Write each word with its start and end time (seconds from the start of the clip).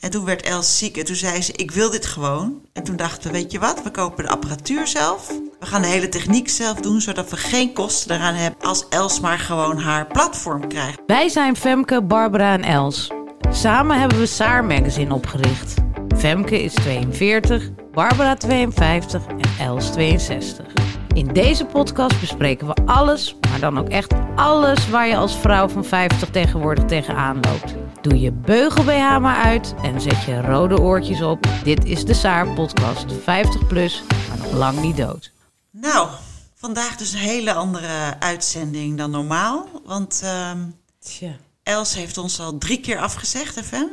En 0.00 0.10
toen 0.10 0.24
werd 0.24 0.42
Els 0.42 0.78
ziek 0.78 0.96
en 0.96 1.04
toen 1.04 1.16
zei 1.16 1.42
ze, 1.42 1.52
ik 1.52 1.70
wil 1.70 1.90
dit 1.90 2.06
gewoon. 2.06 2.60
En 2.72 2.84
toen 2.84 2.96
dachten 2.96 3.32
we, 3.32 3.38
weet 3.38 3.52
je 3.52 3.58
wat, 3.58 3.82
we 3.82 3.90
kopen 3.90 4.24
de 4.24 4.30
apparatuur 4.30 4.86
zelf. 4.86 5.26
We 5.60 5.66
gaan 5.66 5.82
de 5.82 5.88
hele 5.88 6.08
techniek 6.08 6.48
zelf 6.48 6.80
doen, 6.80 7.00
zodat 7.00 7.30
we 7.30 7.36
geen 7.36 7.72
kosten 7.72 8.16
eraan 8.16 8.34
hebben... 8.34 8.68
als 8.68 8.88
Els 8.88 9.20
maar 9.20 9.38
gewoon 9.38 9.78
haar 9.78 10.06
platform 10.06 10.68
krijgt. 10.68 11.00
Wij 11.06 11.28
zijn 11.28 11.56
Femke, 11.56 12.02
Barbara 12.02 12.52
en 12.52 12.62
Els. 12.62 13.10
Samen 13.50 14.00
hebben 14.00 14.18
we 14.18 14.26
Saar 14.26 14.64
Magazine 14.64 15.14
opgericht. 15.14 15.74
Femke 16.16 16.62
is 16.62 16.74
42, 16.74 17.70
Barbara 17.92 18.34
52 18.34 19.26
en 19.26 19.66
Els 19.66 19.92
62. 19.92 20.66
In 21.14 21.26
deze 21.26 21.64
podcast 21.64 22.20
bespreken 22.20 22.66
we 22.66 22.74
alles, 22.86 23.36
maar 23.50 23.60
dan 23.60 23.78
ook 23.78 23.88
echt 23.88 24.12
alles 24.36 24.90
waar 24.90 25.08
je 25.08 25.16
als 25.16 25.36
vrouw 25.36 25.68
van 25.68 25.84
50 25.84 26.30
tegenwoordig 26.30 26.84
tegenaan 26.84 27.40
loopt. 27.40 27.77
Doe 28.02 28.20
je 28.20 28.32
beugel 28.32 28.84
BH 28.84 29.18
maar 29.18 29.44
uit 29.44 29.74
en 29.82 30.00
zet 30.00 30.22
je 30.22 30.40
rode 30.40 30.80
oortjes 30.80 31.22
op. 31.22 31.48
Dit 31.64 31.84
is 31.84 32.04
de 32.04 32.14
Saar 32.14 32.54
podcast 32.54 33.12
50 33.22 33.66
plus, 33.66 34.02
maar 34.28 34.38
nog 34.38 34.52
lang 34.52 34.80
niet 34.80 34.96
dood. 34.96 35.32
Nou, 35.70 36.08
vandaag 36.54 36.96
dus 36.96 37.12
een 37.12 37.18
hele 37.18 37.52
andere 37.52 38.20
uitzending 38.20 38.98
dan 38.98 39.10
normaal. 39.10 39.68
Want 39.84 40.20
ehm, 40.24 40.58
Tja. 40.98 41.36
Els 41.62 41.94
heeft 41.94 42.18
ons 42.18 42.40
al 42.40 42.58
drie 42.58 42.80
keer 42.80 42.98
afgezegd, 42.98 43.60
FM. 43.60 43.86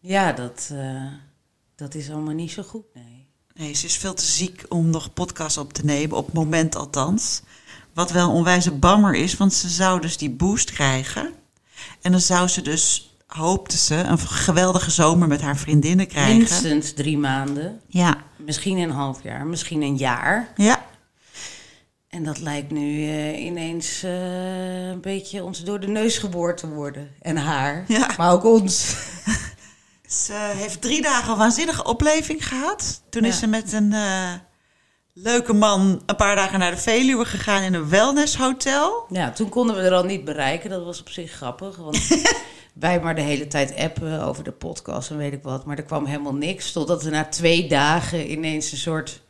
Ja, 0.00 0.32
dat, 0.32 0.68
eh, 0.72 1.06
dat 1.76 1.94
is 1.94 2.10
allemaal 2.10 2.34
niet 2.34 2.50
zo 2.50 2.62
goed, 2.62 2.84
nee. 2.94 3.28
Nee, 3.54 3.74
ze 3.74 3.86
is 3.86 3.96
veel 3.96 4.14
te 4.14 4.24
ziek 4.24 4.64
om 4.68 4.90
nog 4.90 5.12
podcast 5.12 5.56
op 5.56 5.72
te 5.72 5.84
nemen, 5.84 6.16
op 6.16 6.24
het 6.24 6.34
moment 6.34 6.76
althans. 6.76 7.42
Wat 7.94 8.10
wel 8.10 8.28
een 8.28 8.34
onwijze 8.34 8.70
bammer 8.70 9.14
is, 9.14 9.36
want 9.36 9.54
ze 9.54 9.68
zou 9.68 10.00
dus 10.00 10.16
die 10.16 10.30
boost 10.30 10.70
krijgen. 10.70 11.32
En 12.00 12.12
dan 12.12 12.20
zou 12.20 12.48
ze 12.48 12.62
dus, 12.62 13.09
hoopte 13.36 13.76
ze, 13.76 13.94
een 13.94 14.18
geweldige 14.18 14.90
zomer 14.90 15.28
met 15.28 15.40
haar 15.40 15.56
vriendinnen 15.56 16.06
krijgen. 16.06 16.36
Minstens 16.36 16.92
drie 16.92 17.18
maanden, 17.18 17.80
Ja, 17.86 18.16
misschien 18.36 18.78
een 18.78 18.90
half 18.90 19.22
jaar, 19.22 19.46
misschien 19.46 19.82
een 19.82 19.96
jaar. 19.96 20.52
ja, 20.56 20.84
En 22.08 22.24
dat 22.24 22.38
lijkt 22.38 22.70
nu 22.70 23.02
eh, 23.08 23.44
ineens 23.44 24.02
eh, 24.02 24.88
een 24.88 25.00
beetje 25.00 25.44
ons 25.44 25.64
door 25.64 25.80
de 25.80 25.88
neus 25.88 26.18
geboord 26.18 26.56
te 26.56 26.68
worden. 26.68 27.10
En 27.22 27.36
haar, 27.36 27.84
Ja. 27.88 28.08
maar 28.16 28.32
ook 28.32 28.44
ons. 28.44 28.94
Ze 30.26 30.52
heeft 30.56 30.80
drie 30.80 31.02
dagen 31.02 31.32
een 31.32 31.38
waanzinnige 31.38 31.84
opleving 31.84 32.48
gehad. 32.48 33.02
Toen 33.10 33.24
is 33.24 33.38
ze 33.38 33.46
met 33.46 33.72
een 33.72 33.92
eh, 33.92 34.32
leuke 35.12 35.52
man 35.52 36.02
een 36.06 36.16
paar 36.16 36.36
dagen 36.36 36.58
naar 36.58 36.70
de 36.70 36.76
Veluwe 36.76 37.24
gegaan 37.24 37.62
in 37.62 37.74
een 37.74 37.88
wellnesshotel. 37.88 39.04
Ja, 39.08 39.30
toen 39.32 39.48
konden 39.48 39.76
we 39.76 39.82
er 39.82 39.92
al 39.92 40.04
niet 40.04 40.24
bereiken. 40.24 40.70
Dat 40.70 40.84
was 40.84 41.00
op 41.00 41.08
zich 41.08 41.32
grappig. 41.32 41.76
Want 41.76 41.96
wij 42.74 43.00
maar 43.00 43.14
de 43.14 43.20
hele 43.20 43.46
tijd 43.46 43.76
appen 43.76 44.22
over 44.22 44.44
de 44.44 44.52
podcast 44.52 45.10
en 45.10 45.16
weet 45.16 45.32
ik 45.32 45.42
wat. 45.42 45.64
Maar 45.64 45.76
er 45.76 45.82
kwam 45.84 46.06
helemaal 46.06 46.34
niks. 46.34 46.72
Totdat 46.72 47.04
er 47.04 47.10
na 47.10 47.24
twee 47.24 47.68
dagen 47.68 48.30
ineens 48.30 48.72
een 48.72 48.78
soort 48.78 49.22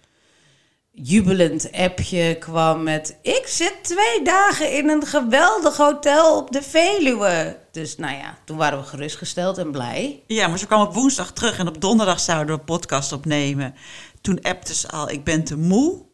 jubelend 0.92 1.72
appje 1.72 2.36
kwam 2.38 2.82
met... 2.82 3.18
Ik 3.22 3.46
zit 3.46 3.78
twee 3.82 4.22
dagen 4.24 4.76
in 4.76 4.88
een 4.88 5.06
geweldig 5.06 5.76
hotel 5.76 6.36
op 6.36 6.52
de 6.52 6.62
Veluwe. 6.62 7.58
Dus 7.72 7.96
nou 7.96 8.14
ja, 8.14 8.38
toen 8.44 8.56
waren 8.56 8.78
we 8.78 8.84
gerustgesteld 8.84 9.58
en 9.58 9.70
blij. 9.70 10.22
Ja, 10.26 10.48
maar 10.48 10.58
ze 10.58 10.66
kwam 10.66 10.80
op 10.80 10.94
woensdag 10.94 11.32
terug 11.32 11.58
en 11.58 11.68
op 11.68 11.80
donderdag 11.80 12.20
zouden 12.20 12.54
we 12.54 12.60
een 12.60 12.66
podcast 12.66 13.12
opnemen. 13.12 13.74
Toen 14.20 14.42
appte 14.42 14.74
ze 14.74 14.88
al, 14.88 15.10
ik 15.10 15.24
ben 15.24 15.44
te 15.44 15.56
moe. 15.56 16.08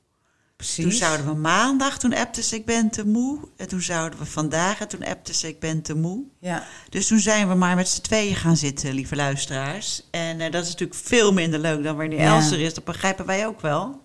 Precies. 0.56 0.84
Toen 0.84 0.92
zouden 0.92 1.26
we 1.26 1.34
maandag, 1.34 1.98
toen 1.98 2.14
appte 2.14 2.42
ze, 2.42 2.54
ik 2.54 2.64
ben 2.64 2.90
te 2.90 3.06
moe. 3.06 3.38
En 3.56 3.68
toen 3.68 3.80
zouden 3.80 4.18
we 4.18 4.24
vandaag, 4.24 4.80
en 4.80 4.88
toen 4.88 5.04
appte 5.04 5.34
ze, 5.34 5.48
ik 5.48 5.60
ben 5.60 5.82
te 5.82 5.94
moe. 5.94 6.24
Ja. 6.40 6.64
Dus 6.88 7.06
toen 7.06 7.18
zijn 7.18 7.48
we 7.48 7.54
maar 7.54 7.76
met 7.76 7.88
z'n 7.88 8.00
tweeën 8.00 8.34
gaan 8.34 8.56
zitten, 8.56 8.92
lieve 8.94 9.16
luisteraars. 9.16 10.02
En 10.10 10.40
eh, 10.40 10.52
dat 10.52 10.62
is 10.64 10.70
natuurlijk 10.70 11.00
veel 11.00 11.32
minder 11.32 11.58
leuk 11.58 11.82
dan 11.82 11.96
wanneer 11.96 12.20
Ja. 12.20 12.34
Els 12.34 12.50
er 12.50 12.60
is. 12.60 12.74
Dat 12.74 12.84
begrijpen 12.84 13.26
wij 13.26 13.46
ook 13.46 13.60
wel. 13.60 14.00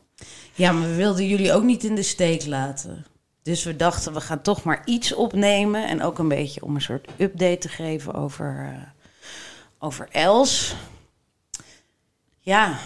Ja, 0.54 0.72
maar 0.72 0.90
we 0.90 0.96
wilden 0.96 1.28
jullie 1.28 1.54
ook 1.54 1.64
niet 1.64 1.84
in 1.84 1.96
de 1.96 2.04
steek 2.04 2.46
laten. 2.46 3.06
Dus 3.44 3.64
we 3.64 3.76
dachten, 3.76 4.14
we 4.14 4.22
gaan 4.22 4.42
toch 4.42 4.64
maar 4.64 4.82
iets 4.86 5.14
opnemen. 5.14 5.88
En 5.88 6.02
ook 6.02 6.20
een 6.20 6.28
beetje 6.28 6.64
om 6.64 6.76
een 6.76 6.82
soort 6.82 7.08
update 7.18 7.58
te 7.58 7.70
geven 7.70 8.14
over, 8.14 8.72
eh, 8.74 8.88
over 9.80 10.08
Els. 10.12 10.76
Ja, 12.40 12.78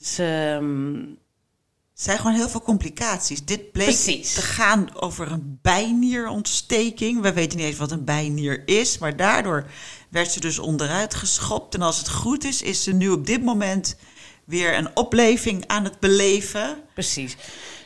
ze, 0.00 0.56
ehm, 0.58 1.02
zijn 1.96 2.18
gewoon 2.18 2.36
heel 2.36 2.48
veel 2.48 2.62
complicaties. 2.62 3.44
Dit 3.44 3.72
bleek 3.72 3.86
Precies. 3.86 4.34
te 4.34 4.42
gaan 4.42 4.88
over 4.94 5.32
een 5.32 5.58
bijnierontsteking. 5.62 7.20
We 7.20 7.32
weten 7.32 7.58
niet 7.58 7.66
eens 7.66 7.76
wat 7.76 7.90
een 7.90 8.04
bijnier 8.04 8.62
is, 8.68 8.98
maar 8.98 9.16
daardoor 9.16 9.66
werd 10.08 10.30
ze 10.30 10.40
dus 10.40 10.58
onderuit 10.58 11.14
geschopt. 11.14 11.74
En 11.74 11.82
als 11.82 11.98
het 11.98 12.08
goed 12.08 12.44
is, 12.44 12.62
is 12.62 12.82
ze 12.82 12.92
nu 12.92 13.08
op 13.08 13.26
dit 13.26 13.42
moment 13.42 13.96
weer 14.44 14.76
een 14.76 14.96
opleving 14.96 15.64
aan 15.66 15.84
het 15.84 16.00
beleven. 16.00 16.76
precies. 16.94 17.36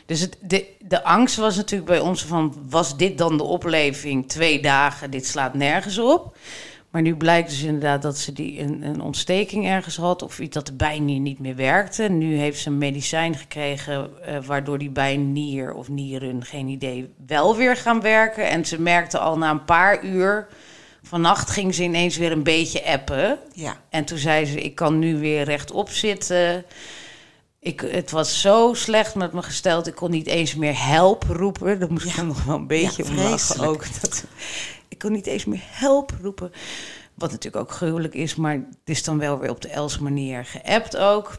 Dus 0.05 0.19
het, 0.19 0.37
de, 0.41 0.65
de 0.79 1.03
angst 1.03 1.35
was 1.35 1.55
natuurlijk 1.55 1.89
bij 1.89 1.99
ons 1.99 2.25
van, 2.25 2.65
was 2.69 2.97
dit 2.97 3.17
dan 3.17 3.37
de 3.37 3.43
opleving? 3.43 4.29
Twee 4.29 4.61
dagen, 4.61 5.11
dit 5.11 5.25
slaat 5.27 5.53
nergens 5.53 5.97
op. 5.97 6.37
Maar 6.91 7.01
nu 7.01 7.15
blijkt 7.15 7.49
dus 7.49 7.61
inderdaad 7.61 8.01
dat 8.01 8.17
ze 8.17 8.33
die 8.33 8.59
een, 8.59 8.83
een 8.83 9.01
ontsteking 9.01 9.67
ergens 9.67 9.95
had... 9.95 10.21
of 10.21 10.39
iets 10.39 10.53
dat 10.53 10.65
de 10.65 10.73
bijnier 10.73 11.19
niet 11.19 11.39
meer 11.39 11.55
werkte. 11.55 12.03
Nu 12.03 12.35
heeft 12.37 12.59
ze 12.59 12.69
een 12.69 12.77
medicijn 12.77 13.35
gekregen... 13.35 14.25
eh, 14.25 14.37
waardoor 14.45 14.77
die 14.77 14.89
bijnier 14.89 15.73
of 15.73 15.89
nieren, 15.89 16.45
geen 16.45 16.67
idee, 16.67 17.13
wel 17.27 17.55
weer 17.55 17.75
gaan 17.75 18.01
werken. 18.01 18.49
En 18.49 18.65
ze 18.65 18.81
merkte 18.81 19.19
al 19.19 19.37
na 19.37 19.49
een 19.49 19.65
paar 19.65 20.03
uur... 20.03 20.47
vannacht 21.03 21.49
ging 21.49 21.75
ze 21.75 21.83
ineens 21.83 22.17
weer 22.17 22.31
een 22.31 22.43
beetje 22.43 22.85
appen... 22.85 23.39
Ja. 23.53 23.77
En 23.89 24.05
toen 24.05 24.17
zei 24.17 24.45
ze, 24.45 24.61
ik 24.61 24.75
kan 24.75 24.99
nu 24.99 25.17
weer 25.17 25.43
rechtop 25.43 25.89
zitten. 25.89 26.65
Ik, 27.59 27.81
het 27.81 28.11
was 28.11 28.41
zo 28.41 28.73
slecht 28.73 29.15
met 29.15 29.33
me 29.33 29.41
gesteld. 29.41 29.87
Ik 29.87 29.95
kon 29.95 30.11
niet 30.11 30.27
eens 30.27 30.55
meer 30.55 30.85
help 30.87 31.23
roepen. 31.23 31.79
Daar 31.79 31.91
moest 31.91 32.17
ik 32.17 32.23
nog 32.23 32.43
wel 32.43 32.55
een 32.55 32.67
beetje 32.67 33.03
Ja, 33.03 33.09
om 33.09 33.15
lachen 33.15 33.67
ook. 33.67 34.01
Dat, 34.01 34.25
ik 34.91 34.97
kon 34.99 35.11
niet 35.11 35.27
eens 35.27 35.45
meer 35.45 35.63
help 35.65 36.13
roepen. 36.21 36.51
Wat 37.13 37.31
natuurlijk 37.31 37.63
ook 37.63 37.71
gruwelijk 37.71 38.13
is. 38.13 38.35
Maar 38.35 38.53
het 38.53 38.65
is 38.85 39.03
dan 39.03 39.19
wel 39.19 39.39
weer 39.39 39.49
op 39.49 39.61
de 39.61 39.69
Els 39.69 39.99
manier 39.99 40.45
geappt 40.45 40.97
ook. 40.97 41.35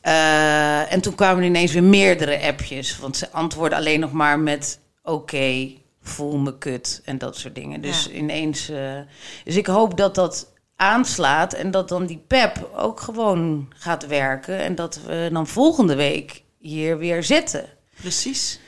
Eh, 0.00 0.92
en 0.92 1.00
toen 1.00 1.14
kwamen 1.14 1.42
er 1.42 1.48
ineens 1.48 1.72
weer 1.72 1.82
meerdere 1.82 2.40
appjes. 2.40 2.98
Want 2.98 3.16
ze 3.16 3.30
antwoordden 3.30 3.78
alleen 3.78 4.00
nog 4.00 4.12
maar 4.12 4.38
met... 4.38 4.80
Oké, 5.02 5.72
voel 6.02 6.36
me 6.38 6.58
kut 6.58 7.02
en 7.04 7.18
dat 7.18 7.36
soort 7.36 7.54
dingen. 7.54 7.80
Dus 7.80 8.04
Ja. 8.04 8.10
ineens... 8.10 8.68
eh, 8.68 8.98
dus 9.44 9.56
ik 9.56 9.66
hoop 9.66 9.96
dat 9.96 10.14
dat 10.14 10.52
aanslaat 10.76 11.52
en 11.52 11.70
dat 11.70 11.88
dan 11.88 12.06
die 12.06 12.22
pep 12.26 12.70
ook 12.76 13.00
gewoon 13.00 13.72
gaat 13.76 14.06
werken. 14.06 14.58
En 14.58 14.74
dat 14.74 15.00
we 15.06 15.28
dan 15.32 15.46
volgende 15.46 15.94
week 15.94 16.42
hier 16.58 16.98
weer 16.98 17.22
zitten. 17.24 17.64
Precies. 18.00 18.60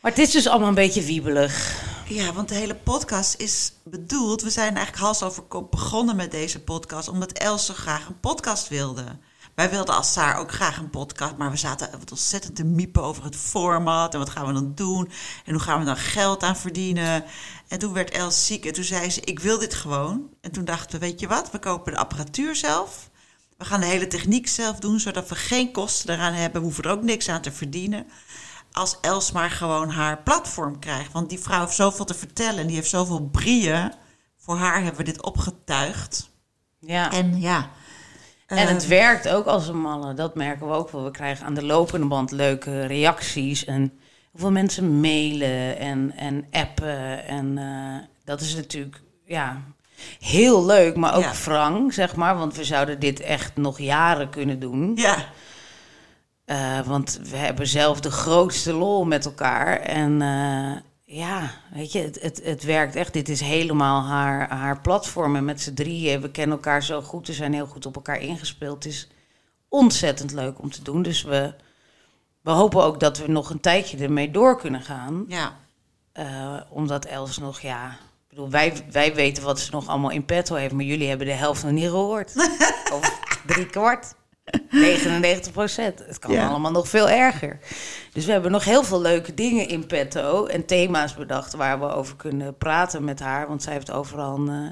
Maar 0.00 0.10
het 0.10 0.20
is 0.20 0.30
dus 0.30 0.48
allemaal 0.48 0.68
een 0.68 0.74
beetje 0.74 1.02
wiebelig. 1.04 1.82
Ja, 2.08 2.32
want 2.32 2.48
de 2.48 2.54
hele 2.54 2.74
podcast 2.74 3.34
is 3.34 3.72
bedoeld. 3.84 4.42
We 4.42 4.50
zijn 4.50 4.76
eigenlijk 4.76 5.04
hals 5.04 5.22
over 5.22 5.42
kop 5.42 5.70
begonnen 5.70 6.16
met 6.16 6.30
deze 6.30 6.60
podcast. 6.60 7.08
Omdat 7.08 7.32
Els 7.32 7.66
zo 7.66 7.74
graag 7.74 8.08
een 8.08 8.20
podcast 8.20 8.68
wilde. 8.68 9.04
Wij 9.54 9.70
wilden 9.70 9.94
als 9.94 10.12
Saar 10.12 10.38
ook 10.38 10.52
graag 10.52 10.78
een 10.78 10.90
podcast. 10.90 11.36
Maar 11.36 11.50
we 11.50 11.56
zaten 11.56 11.90
ontzettend 12.10 12.56
te 12.56 12.64
miepen 12.64 13.02
over 13.02 13.24
het 13.24 13.36
format. 13.36 14.12
En 14.12 14.18
wat 14.18 14.30
gaan 14.30 14.46
we 14.46 14.52
dan 14.52 14.72
doen? 14.74 15.10
En 15.44 15.52
hoe 15.52 15.62
gaan 15.62 15.78
we 15.78 15.84
dan 15.84 15.96
geld 15.96 16.42
aan 16.42 16.56
verdienen? 16.56 17.24
En 17.68 17.78
toen 17.78 17.92
werd 17.92 18.10
Els 18.10 18.46
ziek. 18.46 18.66
En 18.66 18.72
toen 18.72 18.84
zei 18.84 19.10
ze, 19.10 19.20
ik 19.20 19.40
wil 19.40 19.58
dit 19.58 19.74
gewoon. 19.74 20.28
En 20.40 20.50
toen 20.50 20.64
dachten 20.64 21.00
we, 21.00 21.06
weet 21.06 21.20
je 21.20 21.28
wat? 21.28 21.50
We 21.50 21.58
kopen 21.58 21.92
de 21.92 21.98
apparatuur 21.98 22.56
zelf. 22.56 23.10
We 23.56 23.64
gaan 23.64 23.80
de 23.80 23.86
hele 23.86 24.06
techniek 24.06 24.48
zelf 24.48 24.78
doen. 24.78 25.00
Zodat 25.00 25.28
we 25.28 25.34
geen 25.34 25.72
kosten 25.72 26.14
eraan 26.14 26.32
hebben. 26.32 26.60
We 26.60 26.66
hoeven 26.66 26.84
er 26.84 26.90
ook 26.90 27.02
niks 27.02 27.28
aan 27.28 27.42
te 27.42 27.52
verdienen 27.52 28.06
als 28.72 28.96
Els 29.00 29.32
maar 29.32 29.50
gewoon 29.50 29.90
haar 29.90 30.22
platform 30.22 30.78
krijgt. 30.78 31.12
Want 31.12 31.28
die 31.28 31.38
vrouw 31.38 31.60
heeft 31.60 31.74
zoveel 31.74 32.04
te 32.04 32.14
vertellen 32.14 32.60
en 32.60 32.66
die 32.66 32.76
heeft 32.76 32.90
zoveel 32.90 33.28
brieën. 33.32 33.92
Voor 34.36 34.56
haar 34.56 34.74
hebben 34.82 34.96
we 34.96 35.02
dit 35.12 35.22
opgetuigd. 35.22 36.30
Ja. 36.80 37.12
En 37.12 37.40
ja, 37.40 37.70
En 38.46 38.68
het 38.68 38.86
werkt 38.86 39.28
ook 39.28 39.46
als 39.46 39.68
een 39.68 39.80
malle. 39.80 40.14
Dat 40.14 40.34
merken 40.34 40.66
we 40.68 40.72
ook 40.72 40.90
wel. 40.90 41.04
We 41.04 41.10
krijgen 41.10 41.46
aan 41.46 41.54
de 41.54 41.64
lopende 41.64 42.06
band 42.06 42.30
leuke 42.30 42.86
reacties. 42.86 43.64
En 43.64 43.80
heel 43.80 44.40
veel 44.40 44.50
mensen 44.50 45.00
mailen 45.00 45.78
en, 45.78 46.12
en 46.16 46.46
appen. 46.50 47.24
En 47.24 47.58
eh, 47.58 48.06
dat 48.24 48.40
is 48.40 48.54
natuurlijk, 48.54 49.02
ja... 49.24 49.62
heel 50.20 50.64
leuk, 50.66 50.96
maar 50.96 51.14
ook 51.16 51.22
Ja. 51.22 51.32
wrang, 51.44 51.94
zeg 51.94 52.16
maar. 52.16 52.36
Want 52.36 52.56
we 52.56 52.64
zouden 52.64 53.00
dit 53.00 53.20
echt 53.20 53.56
nog 53.56 53.78
jaren 53.78 54.30
kunnen 54.30 54.60
doen. 54.60 54.92
Ja, 54.96 55.16
Eh, 56.48 56.80
want 56.80 57.20
we 57.22 57.36
hebben 57.36 57.66
zelf 57.66 58.00
de 58.00 58.10
grootste 58.10 58.72
lol 58.72 59.04
met 59.04 59.24
elkaar. 59.24 59.80
En 59.80 60.22
eh, 60.22 60.76
ja, 61.16 61.50
weet 61.72 61.92
je, 61.92 61.98
het, 61.98 62.20
het, 62.22 62.40
het 62.44 62.64
werkt 62.64 62.96
echt. 62.96 63.12
Dit 63.12 63.28
is 63.28 63.40
helemaal 63.40 64.02
haar, 64.02 64.50
haar 64.50 64.80
platform. 64.80 65.36
En 65.36 65.44
met 65.44 65.60
z'n 65.60 65.74
drieën, 65.74 66.20
we 66.20 66.30
kennen 66.30 66.56
elkaar 66.56 66.82
zo 66.82 67.00
goed. 67.00 67.26
We 67.26 67.32
zijn 67.32 67.52
heel 67.52 67.66
goed 67.66 67.86
op 67.86 67.94
elkaar 67.94 68.20
ingespeeld. 68.20 68.84
Het 68.84 68.92
is 68.92 69.08
ontzettend 69.68 70.32
leuk 70.32 70.58
om 70.62 70.70
te 70.70 70.82
doen. 70.82 71.02
Dus 71.02 71.22
we, 71.22 71.54
we 72.40 72.50
hopen 72.50 72.82
ook 72.82 73.00
dat 73.00 73.18
we 73.18 73.28
nog 73.30 73.50
een 73.50 73.60
tijdje 73.60 73.98
ermee 73.98 74.30
door 74.30 74.58
kunnen 74.58 74.82
gaan. 74.82 75.24
ja. 75.28 75.56
Eh, 76.12 76.60
omdat 76.70 77.04
Els 77.04 77.38
nog, 77.38 77.60
ja... 77.60 77.90
Ik 77.90 78.28
bedoel, 78.28 78.50
wij, 78.50 78.84
wij 78.90 79.14
weten 79.14 79.42
wat 79.42 79.60
ze 79.60 79.70
nog 79.70 79.88
allemaal 79.88 80.10
in 80.10 80.24
petto 80.24 80.54
heeft... 80.54 80.72
maar 80.72 80.84
jullie 80.84 81.08
hebben 81.08 81.26
de 81.26 81.32
helft 81.32 81.62
nog 81.62 81.72
niet 81.72 81.88
gehoord. 81.88 82.32
of 82.94 83.20
drie 83.46 83.66
kwart. 83.66 84.14
99 84.70 85.52
procent. 85.52 85.98
Het 85.98 86.18
kan 86.18 86.32
Ja. 86.32 86.48
allemaal 86.48 86.70
nog 86.70 86.88
veel 86.88 87.08
erger. 87.08 87.58
Dus 88.12 88.24
we 88.24 88.32
hebben 88.32 88.50
nog 88.50 88.64
heel 88.64 88.84
veel 88.84 89.00
leuke 89.00 89.34
dingen 89.34 89.68
in 89.68 89.86
petto... 89.86 90.46
en 90.46 90.64
thema's 90.66 91.14
bedacht 91.14 91.54
waar 91.54 91.80
we 91.80 91.92
over 91.92 92.16
kunnen 92.16 92.56
praten 92.56 93.04
met 93.04 93.20
haar. 93.20 93.48
Want 93.48 93.62
zij 93.62 93.72
heeft 93.72 93.90
overal 93.92 94.34
een, 94.38 94.48
eh, 94.48 94.70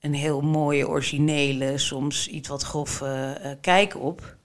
een 0.00 0.14
heel 0.14 0.40
mooie, 0.40 0.88
originele... 0.88 1.78
soms 1.78 2.28
iets 2.28 2.48
wat 2.48 2.62
grove 2.62 3.06
eh, 3.42 3.50
kijk 3.60 3.96
op. 3.96 4.36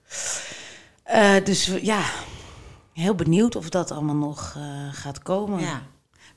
Eh, 1.02 1.34
dus 1.44 1.70
ja, 1.82 2.00
heel 2.92 3.14
benieuwd 3.14 3.56
of 3.56 3.68
dat 3.68 3.90
allemaal 3.90 4.14
nog 4.14 4.54
eh, 4.56 4.62
gaat 4.92 5.22
komen. 5.22 5.60
ja. 5.60 5.82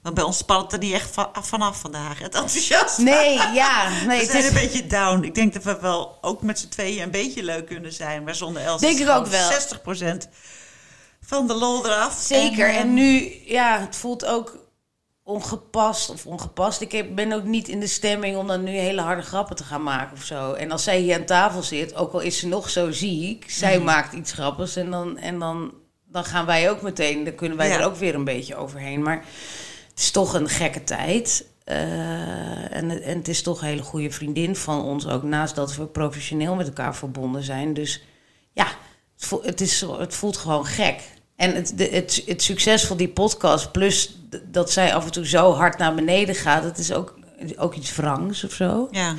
Want 0.02 0.16
bij 0.16 0.24
ons 0.24 0.38
spat 0.38 0.62
het 0.62 0.74
er 0.74 0.80
niet 0.80 0.94
echt 0.94 1.10
van, 1.14 1.28
vanaf 1.42 1.80
vandaag, 1.80 2.20
het 2.20 2.36
enthousiasme. 2.36 3.04
Nee, 3.04 3.38
ja. 3.54 3.90
Nee, 4.08 4.08
we 4.08 4.14
het 4.24 4.32
zijn 4.32 4.44
is, 4.44 4.48
een 4.48 4.54
beetje 4.54 4.88
down. 4.88 5.24
Ik 5.24 5.36
denk 5.36 5.54
dat 5.54 5.64
we 5.64 5.78
wel 5.82 6.18
ook 6.22 6.42
met 6.42 6.60
z'n 6.60 6.68
tweeën 6.68 7.02
een 7.04 7.12
beetje 7.12 7.44
leuk 7.44 7.66
kunnen 7.66 7.94
zijn. 7.94 8.24
Maar 8.24 8.36
zonder 8.36 8.62
Els 8.62 8.82
Denk 8.82 8.94
is 8.96 9.02
ik 9.02 9.10
ook 9.10 9.26
wel. 9.28 9.50
60% 9.52 10.28
van 11.22 11.48
de 11.48 11.54
lol 11.54 11.86
eraf. 11.86 12.18
zeker. 12.22 12.70
En, 12.70 12.76
En, 12.76 12.88
eh, 12.88 12.94
nu, 12.94 13.34
ja, 13.46 13.80
het 13.80 13.96
voelt 13.96 14.26
ook 14.26 14.58
ongepast 15.24 16.10
of 16.10 16.26
ongepast. 16.26 16.82
Ik 16.82 17.16
ben 17.16 17.32
ook 17.34 17.44
niet 17.44 17.68
in 17.68 17.80
de 17.80 17.88
stemming 17.88 18.38
om 18.38 18.48
dan 18.48 18.64
nu 18.64 18.72
hele 18.72 19.02
harde 19.02 19.22
grappen 19.22 19.56
te 19.56 19.64
gaan 19.64 19.84
maken 19.84 20.18
of 20.18 20.24
zo. 20.24 20.54
En 20.54 20.72
als 20.72 20.84
zij 20.84 21.00
hier 21.00 21.16
aan 21.16 21.26
tafel 21.26 21.64
zit, 21.64 21.96
ook 21.96 22.14
al 22.14 22.20
is 22.20 22.40
ze 22.40 22.48
nog 22.48 22.70
zo 22.70 22.92
ziek, 22.92 23.46
zij 23.52 23.76
Mhm. 23.76 23.86
maakt 23.86 24.14
iets 24.14 24.32
grappigs 24.32 24.76
en 24.76 24.92
dan, 24.92 25.18
en 25.18 25.40
dan, 25.40 25.74
dan 26.06 26.24
gaan 26.26 26.46
wij 26.46 26.70
ook 26.70 26.82
meteen, 26.82 27.24
dan 27.24 27.36
kunnen 27.36 27.58
wij 27.58 27.68
Ja. 27.70 27.80
er 27.80 27.86
ook 27.86 27.96
weer 27.96 28.16
een 28.16 28.24
beetje 28.24 28.56
overheen. 28.56 29.02
Maar 29.04 29.16
het 29.18 29.26
is 30.00 30.12
toch 30.12 30.34
een 30.34 30.50
gekke 30.50 30.84
tijd. 30.84 31.46
Eh, 31.64 32.76
en, 32.76 32.90
het- 32.90 33.02
en 33.02 33.18
het 33.18 33.28
is 33.28 33.42
toch 33.42 33.62
een 33.62 33.68
hele 33.68 33.82
goede 33.82 34.12
vriendin 34.12 34.56
van 34.56 34.84
ons 34.84 35.08
ook, 35.08 35.24
naast 35.24 35.56
dat 35.56 35.76
we 35.76 35.86
professioneel 35.86 36.56
met 36.56 36.68
elkaar 36.68 36.96
verbonden 36.96 37.44
zijn. 37.44 37.74
Dus 37.74 38.04
ja, 38.54 38.66
het 39.16 39.26
voelt, 39.26 39.46
het 39.46 39.62
is, 39.62 39.82
het 39.82 40.16
voelt 40.16 40.38
gewoon 40.38 40.66
gek. 40.66 41.02
En 41.36 41.56
het, 41.56 41.78
de, 41.78 41.88
het, 41.92 42.24
het 42.26 42.42
succes 42.44 42.86
van 42.86 42.98
die 42.98 43.10
podcast, 43.10 43.72
plus 43.72 44.18
dat 44.46 44.72
zij 44.72 44.94
af 44.96 45.06
en 45.06 45.12
toe 45.12 45.28
zo 45.28 45.54
hard 45.54 45.78
naar 45.78 45.96
beneden 45.96 46.36
gaat, 46.36 46.64
dat 46.64 46.78
is 46.78 46.92
ook, 46.94 47.20
ook 47.58 47.76
iets 47.76 47.96
wrangs 47.96 48.44
of 48.44 48.52
zo. 48.54 48.88
Ja, 48.92 49.16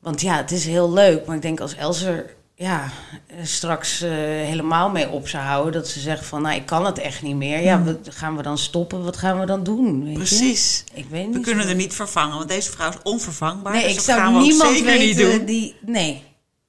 Want 0.00 0.20
ja, 0.20 0.36
het 0.36 0.50
is 0.50 0.64
heel 0.64 0.92
leuk, 0.92 1.26
maar 1.26 1.36
ik 1.36 1.42
denk 1.42 1.60
als 1.60 1.74
Els 1.74 2.02
er 2.02 2.34
ja, 2.58 2.90
eh, 3.26 3.36
straks 3.44 4.00
eh, 4.00 4.10
helemaal 4.10 4.90
mee 4.90 5.08
op 5.10 5.28
zou 5.28 5.44
houden, 5.44 5.72
dat 5.72 5.88
ze 5.88 6.00
zegt 6.00 6.26
van, 6.26 6.42
nou, 6.42 6.54
ik 6.56 6.66
kan 6.66 6.84
het 6.86 6.98
echt 6.98 7.22
niet 7.22 7.36
meer. 7.36 7.60
Ja, 7.60 7.82
wat, 7.82 7.96
gaan 8.10 8.36
we 8.36 8.42
dan 8.42 8.58
stoppen? 8.58 9.04
Wat 9.04 9.16
gaan 9.16 9.40
we 9.40 9.46
dan 9.46 9.62
doen? 9.62 10.00
Weet 10.00 10.12
je? 10.12 10.18
precies. 10.18 10.84
Ik 10.92 11.06
weet 11.08 11.26
niet. 11.26 11.34
We 11.36 11.40
kunnen 11.40 11.64
zo. 11.64 11.70
er 11.70 11.76
niet 11.76 11.94
vervangen, 11.94 12.36
want 12.36 12.48
deze 12.48 12.70
vrouw 12.70 12.88
is 12.88 12.96
onvervangbaar. 13.02 13.72
Nee, 13.72 13.82
dus 13.82 13.92
ik 13.92 14.00
zou 14.00 14.20
gaan 14.20 14.42
niemand 14.42 14.70
zeker 14.76 14.84
weten 14.84 15.06
niet 15.28 15.36
doen. 15.36 15.44
die. 15.44 15.76
Nee, 15.80 16.24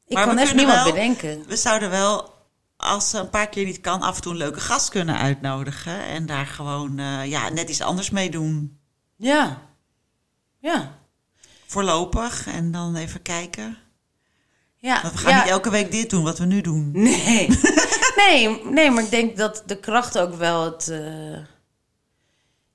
ik 0.07 0.15
Maar 0.15 0.25
kan 0.25 0.37
echt 0.37 0.55
niemand 0.55 0.83
wel- 0.83 0.93
bedenken. 0.93 1.43
We 1.47 1.55
zouden 1.55 1.89
wel, 1.89 2.33
als 2.77 3.09
ze 3.09 3.17
een 3.17 3.29
paar 3.29 3.49
keer 3.49 3.65
niet 3.65 3.81
kan, 3.81 4.01
af 4.01 4.15
en 4.15 4.21
toe 4.21 4.31
een 4.31 4.37
leuke 4.37 4.59
gast 4.59 4.89
kunnen 4.89 5.17
uitnodigen. 5.17 6.05
En 6.05 6.25
daar 6.25 6.45
gewoon 6.45 6.99
eh, 6.99 7.25
ja, 7.25 7.49
net 7.49 7.69
iets 7.69 7.81
anders 7.81 8.09
mee 8.09 8.29
doen. 8.31 8.79
Ja, 9.17 9.61
ja, 10.59 10.97
Voorlopig. 11.65 12.47
En 12.47 12.71
dan 12.71 12.95
even 12.95 13.21
kijken. 13.21 13.77
Ja. 14.79 15.01
Want 15.01 15.13
we 15.13 15.19
gaan 15.19 15.31
ja. 15.31 15.41
niet 15.43 15.51
elke 15.51 15.69
week 15.69 15.91
dit 15.91 16.09
doen 16.09 16.23
wat 16.23 16.37
we 16.37 16.45
nu 16.45 16.61
doen. 16.61 16.89
Nee. 16.93 17.47
nee, 18.27 18.63
nee, 18.65 18.91
maar 18.91 19.03
ik 19.03 19.09
denk 19.09 19.37
dat 19.37 19.63
de 19.65 19.77
kracht 19.79 20.17
ook 20.17 20.33
wel 20.35 20.63
het. 20.65 20.87
eh, 20.89 21.37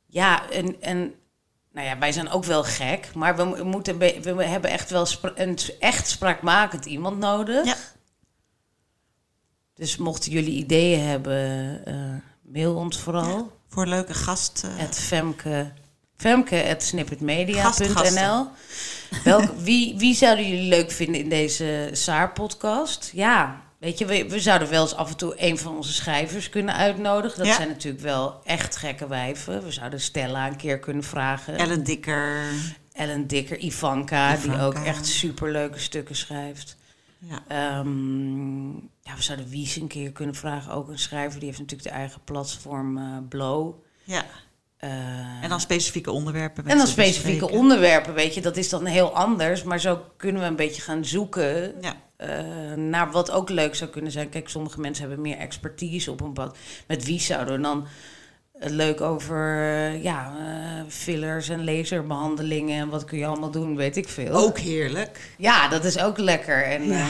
ja, 0.07 0.51
en, 0.51 0.83
en. 0.83 1.15
Nou 1.73 1.87
ja, 1.87 1.99
wij 1.99 2.13
zijn 2.13 2.31
ook 2.31 2.45
wel 2.45 2.65
gek, 2.65 3.15
maar 3.15 3.37
we, 3.37 3.45
mo- 3.45 3.65
moeten, 3.65 3.99
we 3.99 4.45
hebben 4.45 4.71
echt 4.71 4.91
wel 4.91 5.07
een 5.35 5.59
echt 5.79 6.09
spraakmakend 6.09 6.85
iemand 6.87 7.19
nodig. 7.19 7.65
Ja. 7.65 7.75
Dus 9.75 9.97
mochten 9.97 10.33
jullie 10.33 10.55
ideeën 10.55 11.01
hebben, 11.01 11.81
eh, 11.85 11.95
mail 12.53 12.75
ons 12.75 12.99
vooral. 13.01 13.53
Voor 13.69 13.87
leuke 13.87 14.15
gast. 14.15 14.63
eh, 14.65 14.71
Het 14.77 14.99
Femke, 14.99 15.73
Femke 16.17 16.65
at 16.69 16.83
snippetmedia.nl. 16.83 17.63
Gastgasten. 17.63 18.49
Welk, 19.25 19.51
wie, 19.59 19.99
wie 19.99 20.15
zouden 20.15 20.49
jullie 20.49 20.69
leuk 20.69 20.91
vinden 20.91 21.21
in 21.21 21.29
deze 21.29 21.89
Saar-podcast? 21.93 23.11
Ja, 23.13 23.63
weet 23.79 23.99
je, 23.99 24.05
we, 24.07 24.29
we 24.29 24.41
zouden 24.41 24.71
wel 24.71 24.83
eens 24.83 24.95
af 24.95 25.11
en 25.11 25.17
toe 25.17 25.35
een 25.37 25.59
van 25.59 25.77
onze 25.77 25.93
schrijvers 25.93 26.49
kunnen 26.49 26.75
uitnodigen. 26.75 27.39
Dat 27.39 27.47
Ja. 27.47 27.55
zijn 27.55 27.69
natuurlijk 27.69 28.03
wel 28.03 28.41
echt 28.45 28.77
gekke 28.77 29.09
wijven. 29.09 29.65
We 29.65 29.73
zouden 29.73 30.01
Stella 30.01 30.47
een 30.47 30.57
keer 30.57 30.79
kunnen 30.79 31.05
vragen. 31.05 31.57
Ellen 31.57 31.85
Dikker. 31.85 32.39
Ellen 32.93 33.27
Dikker, 33.27 33.59
Ivanka, 33.59 34.37
die 34.37 34.61
ook 34.61 34.75
echt 34.75 35.07
superleuke 35.07 35.79
stukken 35.79 36.17
schrijft. 36.17 36.77
Ja. 37.19 37.43
Ehm, 37.49 38.69
ja, 38.77 39.15
we 39.17 39.23
zouden 39.23 39.49
Wies 39.49 39.77
een 39.77 39.87
keer 39.87 40.13
kunnen 40.13 40.35
vragen. 40.35 40.73
Ook 40.73 40.89
een 40.89 40.99
schrijver, 40.99 41.39
die 41.39 41.49
heeft 41.49 41.61
natuurlijk 41.61 41.89
de 41.89 41.95
eigen 41.95 42.21
platform 42.25 42.99
eh, 42.99 43.05
Blow. 43.29 43.75
ja. 44.05 44.25
Dan 45.57 45.63
specifieke 45.63 46.11
onderwerpen. 46.11 46.67
en 46.67 46.77
dan 46.79 46.87
specifieke 46.87 47.51
onderwerpen, 47.51 48.15
weet 48.15 48.35
je, 48.35 48.41
dat 48.41 48.57
is 48.57 48.69
dan 48.69 48.85
heel 48.85 49.15
anders. 49.15 49.63
Maar 49.63 49.81
zo 49.81 50.01
kunnen 50.17 50.43
we 50.43 50.49
een 50.49 50.57
beetje 50.57 50.83
gaan 50.83 51.05
zoeken 51.05 51.75
Ja. 51.81 51.95
eh, 52.17 52.73
naar 52.77 53.11
wat 53.11 53.31
ook 53.31 53.49
leuk 53.49 53.75
zou 53.75 53.91
kunnen 53.91 54.13
zijn. 54.13 54.29
Kijk, 54.29 54.49
sommige 54.49 54.81
mensen 54.81 55.05
hebben 55.07 55.23
meer 55.23 55.37
expertise 55.39 56.11
op 56.11 56.21
een 56.21 56.33
pad. 56.33 56.57
Met 56.87 57.05
wie 57.05 57.21
zouden 57.21 57.57
we 57.57 57.61
dan 57.63 57.87
eh, 58.61 58.71
leuk 58.71 59.01
over 59.01 59.59
eh, 59.63 60.03
ja, 60.03 60.33
fillers 60.89 61.49
en 61.49 61.65
laserbehandelingen 61.65 62.81
en 62.81 62.89
wat 62.89 63.05
kun 63.05 63.19
je 63.19 63.27
allemaal 63.27 63.51
doen, 63.51 63.77
weet 63.77 63.97
ik 63.97 64.09
veel. 64.09 64.33
Ook 64.35 64.59
heerlijk. 64.59 65.35
Ja, 65.39 65.69
dat 65.69 65.85
is 65.85 65.99
ook 65.99 66.19
lekker. 66.19 66.65
En, 66.65 66.87
Ja. 66.89 67.07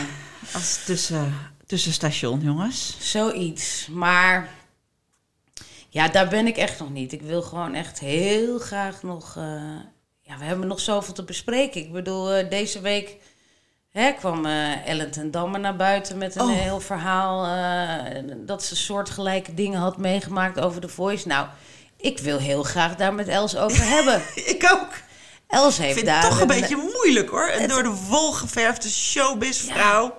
Als 0.55 0.85
tussen, 0.85 1.35
tussenstation, 1.67 2.41
jongens. 2.41 2.97
Zoiets. 3.01 3.89
Maar 3.91 4.49
ja, 5.95 6.09
daar 6.09 6.29
ben 6.29 6.47
ik 6.47 6.57
echt 6.57 6.79
nog 6.79 6.91
niet. 6.91 7.13
Ik 7.13 7.23
wil 7.23 7.43
gewoon 7.43 7.75
echt 7.75 7.99
heel 7.99 8.59
graag 8.59 9.03
nog. 9.03 9.35
eh, 9.37 9.45
ja, 10.21 10.39
we 10.39 10.45
hebben 10.45 10.67
nog 10.67 10.81
zoveel 10.81 11.15
te 11.15 11.25
bespreken. 11.25 11.81
Ik 11.81 11.93
bedoel, 11.93 12.33
eh, 12.33 12.51
deze 12.51 12.81
week 12.81 13.17
hè, 13.91 14.13
kwam 14.13 14.47
eh 14.47 14.87
Ellen 14.87 15.11
ten 15.11 15.31
Damme 15.31 15.59
naar 15.59 15.77
buiten 15.77 16.19
met 16.19 16.35
een 16.35 16.43
Oh. 16.43 16.53
heel 16.59 16.81
verhaal. 16.81 17.47
dat 18.37 18.65
ze 18.65 18.77
soortgelijke 18.77 19.55
dingen 19.55 19.81
had 19.81 19.97
meegemaakt 19.99 20.61
over 20.61 20.81
de 20.81 20.89
voice. 20.89 21.29
Nou, 21.29 21.47
ik 21.97 22.19
wil 22.19 22.39
heel 22.39 22.63
graag 22.63 22.95
daar 22.97 23.15
met 23.15 23.29
Els 23.29 23.57
over 23.57 23.85
hebben. 23.97 24.23
Ik 24.35 24.69
ook. 24.73 24.89
Els 25.49 25.79
heeft 25.79 25.95
vind 25.95 26.07
daar. 26.07 26.21
het 26.23 26.31
toch 26.31 26.41
een 26.41 26.51
een- 26.51 26.61
beetje 26.61 26.91
moeilijk 26.95 27.31
hoor. 27.31 27.51
Een 27.53 27.69
door 27.69 27.83
de 27.83 27.97
wol 28.09 28.33
geverfde 28.33 28.89
showbizvrouw. 28.91 30.15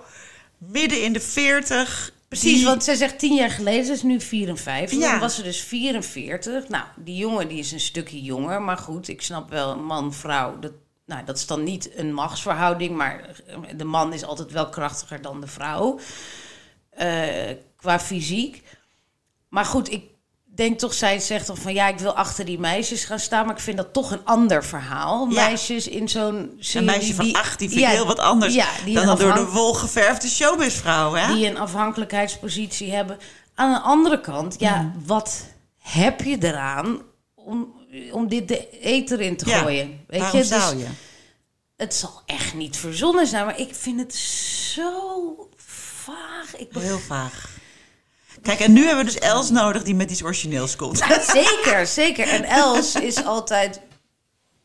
Midden 0.58 1.02
in 1.02 1.12
de 1.12 1.20
40. 1.20 2.12
Precies, 2.28 2.54
die- 2.54 2.64
want 2.64 2.84
zij 2.84 2.94
zegt 2.94 3.18
tien 3.18 3.34
jaar 3.34 3.50
geleden, 3.50 3.84
ze 3.86 3.92
is 3.92 4.02
nu 4.02 4.20
54. 4.20 4.98
Ja. 4.98 5.10
Dan 5.10 5.20
was 5.20 5.34
ze 5.34 5.42
dus 5.42 5.60
44. 5.60 6.68
Nou, 6.68 6.84
die 6.96 7.16
jongen 7.16 7.48
die 7.48 7.58
is 7.58 7.72
een 7.72 7.80
stukje 7.80 8.22
jonger. 8.22 8.62
Maar 8.62 8.76
goed, 8.78 9.08
ik 9.08 9.22
snap 9.22 9.50
wel, 9.50 9.76
man, 9.78 10.14
vrouw. 10.14 10.58
Dat, 10.58 10.72
nou, 11.06 11.24
dat 11.24 11.36
is 11.36 11.46
dan 11.46 11.62
niet 11.62 11.90
een 11.96 12.12
machtsverhouding. 12.14 12.96
Maar 12.96 13.30
de 13.76 13.84
man 13.84 14.12
is 14.12 14.24
altijd 14.24 14.52
wel 14.52 14.68
krachtiger 14.68 15.22
dan 15.22 15.40
de 15.40 15.46
vrouw. 15.46 15.98
eh, 16.90 17.54
qua 17.76 18.00
fysiek. 18.00 18.62
Maar 19.48 19.64
goed, 19.64 19.90
ik 19.92 20.02
denk 20.56 20.78
toch, 20.78 20.94
zij 20.94 21.18
zegt 21.18 21.46
dan 21.46 21.56
van... 21.56 21.74
ja, 21.74 21.88
ik 21.88 21.98
wil 21.98 22.12
achter 22.16 22.44
die 22.44 22.58
meisjes 22.58 23.04
gaan 23.04 23.18
staan. 23.18 23.46
Maar 23.46 23.54
ik 23.54 23.60
vind 23.62 23.76
dat 23.76 23.92
toch 23.92 24.10
een 24.10 24.24
ander 24.24 24.64
verhaal. 24.64 25.28
Ja. 25.28 25.34
Meisjes 25.48 25.88
in 25.88 26.08
zo'n. 26.08 26.60
Een 26.74 26.84
meisje 26.84 27.14
van 27.14 27.24
die- 27.24 27.36
18 27.36 27.68
vind 27.68 27.80
ja, 27.80 27.88
ik 27.88 27.94
heel 27.94 28.06
wat 28.06 28.18
anders 28.18 28.54
ja, 28.54 28.68
die 28.84 28.94
dan 28.94 29.08
een 29.08 29.18
door 29.18 29.34
de 29.34 29.46
wol 29.46 29.74
geverfde 29.74 30.28
showbizvrouw. 30.28 31.12
Hè? 31.14 31.34
die 31.34 31.46
een 31.46 31.58
afhankelijkheidspositie 31.58 32.92
hebben. 32.92 33.18
Aan 33.54 33.72
de 33.72 33.80
andere 33.80 34.20
kant, 34.20 34.56
ja, 34.58 34.80
Mm. 34.82 34.92
wat 35.06 35.44
heb 35.78 36.20
je 36.20 36.36
eraan 36.40 37.02
om, 37.34 37.74
om 38.12 38.28
dit 38.28 38.48
de 38.48 38.80
eter 38.80 39.20
in 39.20 39.36
te 39.36 39.48
Ja, 39.48 39.58
gooien? 39.58 40.04
Weet 40.06 40.20
Waarom 40.20 40.38
je, 40.38 40.44
zou 40.44 40.74
Dus 40.74 40.82
je? 40.82 40.88
het 41.76 41.94
zal 41.94 42.22
echt 42.26 42.54
niet 42.54 42.76
verzonnen 42.76 43.26
zijn, 43.26 43.44
maar 43.44 43.58
ik 43.60 43.74
vind 43.74 44.00
het 44.00 44.14
zo 44.14 45.48
vaag. 45.56 46.56
Ik 46.56 46.68
Heel 46.78 46.98
vaag. 46.98 47.55
Kijk, 48.42 48.60
en 48.60 48.72
nu 48.72 48.86
hebben 48.86 49.04
we 49.04 49.10
dus 49.10 49.20
Els 49.20 49.50
nodig 49.50 49.82
die 49.82 49.94
met 49.94 50.10
iets 50.10 50.22
origineels 50.22 50.76
komt. 50.76 50.98
Zeker, 51.20 51.86
zeker. 51.86 52.28
En 52.28 52.44
Els 52.44 52.94
is 52.94 53.24
altijd 53.24 53.80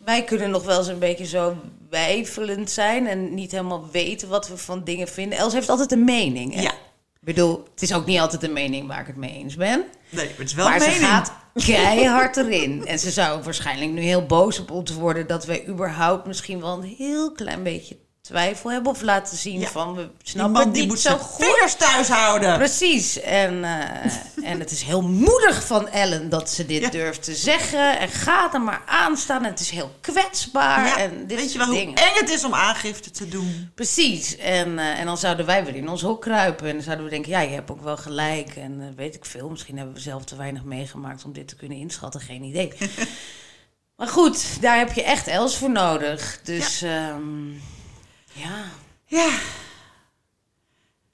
wij 0.04 0.24
kunnen 0.24 0.50
nog 0.50 0.64
wel 0.64 0.78
eens 0.78 0.88
een 0.88 1.00
beetje 1.00 1.26
zo 1.26 1.56
wijfelend 1.90 2.72
zijn 2.72 3.08
en 3.08 3.34
niet 3.34 3.52
helemaal 3.52 3.88
weten 3.92 4.28
wat 4.28 4.48
we 4.48 4.58
van 4.58 4.84
dingen 4.84 5.08
vinden. 5.08 5.38
Els 5.38 5.54
heeft 5.54 5.70
altijd 5.70 5.92
een 5.92 6.04
mening. 6.04 6.54
Hè? 6.54 6.62
Ja. 6.62 6.72
Ik 6.72 7.28
bedoel, 7.28 7.64
het 7.72 7.82
is 7.82 7.94
ook 7.94 8.06
niet 8.06 8.20
altijd 8.20 8.44
een 8.44 8.54
mening 8.54 8.88
waar 8.88 9.00
ik 9.00 9.08
het 9.08 9.16
mee 9.16 9.32
eens 9.34 9.56
ben. 9.56 9.86
Nee, 10.10 10.26
maar 10.26 10.38
het 10.38 10.48
is 10.48 10.54
wel 10.54 10.66
maar 10.66 10.76
een 10.76 10.82
ze 10.82 10.88
mening. 10.90 11.08
gaat 11.08 11.34
keihard 11.54 12.38
erin. 12.38 12.86
En 12.86 13.00
ze 13.00 13.12
zou 13.12 13.44
waarschijnlijk 13.44 13.92
nu 13.92 14.02
heel 14.02 14.26
boos 14.26 14.60
op 14.60 14.72
ons 14.72 14.92
worden 14.94 15.28
dat 15.28 15.46
wij 15.46 15.68
überhaupt 15.68 16.28
misschien 16.28 16.62
wel 16.62 16.78
een 16.78 16.96
heel 16.98 17.32
klein 17.32 17.64
beetje 17.64 17.98
twijfel 18.32 18.72
hebben. 18.72 18.92
Of 18.92 19.02
laten 19.02 19.38
zien 19.38 19.60
Ja. 19.60 19.68
van 19.68 19.96
we 19.96 20.02
Die 20.02 20.10
snappen 20.30 20.52
man 20.64 20.72
die 20.72 20.82
niet 20.82 20.90
moet 20.92 21.00
zo 21.00 21.18
goed. 21.18 21.46
vingers 21.46 21.74
thuis 21.76 22.08
houden. 22.08 22.58
Precies. 22.58 23.20
En, 23.22 23.64
eh, 23.64 24.50
en 24.52 24.60
het 24.60 24.72
is 24.72 24.82
heel 24.82 25.02
moedig 25.02 25.66
van 25.66 25.88
Ellen 25.90 26.30
dat 26.30 26.50
ze 26.50 26.66
dit 26.66 26.82
Ja. 26.82 26.90
durft 26.90 27.24
te 27.24 27.36
zeggen. 27.36 28.00
En 28.00 28.10
gaat 28.10 28.54
er 28.54 28.62
maar 28.62 28.82
aan 28.86 29.18
staan. 29.18 29.44
En 29.44 29.50
het 29.52 29.60
is 29.60 29.70
heel 29.70 29.92
kwetsbaar. 30.02 30.86
Ja, 30.86 30.98
en 30.98 31.28
dit 31.28 31.40
weet 31.40 31.52
je 31.52 31.58
wel 31.58 31.68
hoe 31.68 31.78
eng 31.80 31.94
het 31.96 32.30
is 32.30 32.44
om 32.44 32.54
aangifte 32.54 33.12
te 33.12 33.28
doen? 33.28 33.72
Precies. 33.76 34.38
En, 34.38 34.80
eh, 34.80 35.00
en 35.00 35.06
dan 35.06 35.18
zouden 35.18 35.46
wij 35.46 35.66
weer 35.66 35.76
in 35.76 35.90
ons 35.90 36.02
hok 36.02 36.22
kruipen. 36.22 36.68
En 36.68 36.74
dan 36.74 36.84
zouden 36.84 37.06
we 37.06 37.12
denken, 37.12 37.32
ja, 37.32 37.40
je 37.40 37.54
hebt 37.54 37.72
ook 37.72 37.82
wel 37.84 37.98
gelijk. 37.98 38.56
En 38.56 38.78
eh, 38.82 38.88
weet 38.96 39.16
ik 39.16 39.26
veel. 39.26 39.50
Misschien 39.50 39.78
hebben 39.78 39.96
we 39.96 40.02
zelf 40.02 40.24
te 40.24 40.36
weinig 40.36 40.64
meegemaakt 40.64 41.26
om 41.26 41.34
dit 41.34 41.48
te 41.48 41.56
kunnen 41.56 41.78
inschatten. 41.78 42.22
Geen 42.22 42.44
idee. 42.44 42.74
maar 43.98 44.08
goed, 44.08 44.62
daar 44.62 44.78
heb 44.78 44.94
je 44.94 45.04
echt 45.04 45.28
Els 45.28 45.58
voor 45.58 45.72
nodig. 45.72 46.40
Dus 46.44 46.80
ja. 46.80 47.18
Ja. 48.34 48.64
Ja, 49.06 49.30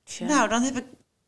Tja. 0.03 0.25
nou 0.25 0.49
dan 0.49 0.61
heb 0.63 0.77
ik 0.77 0.83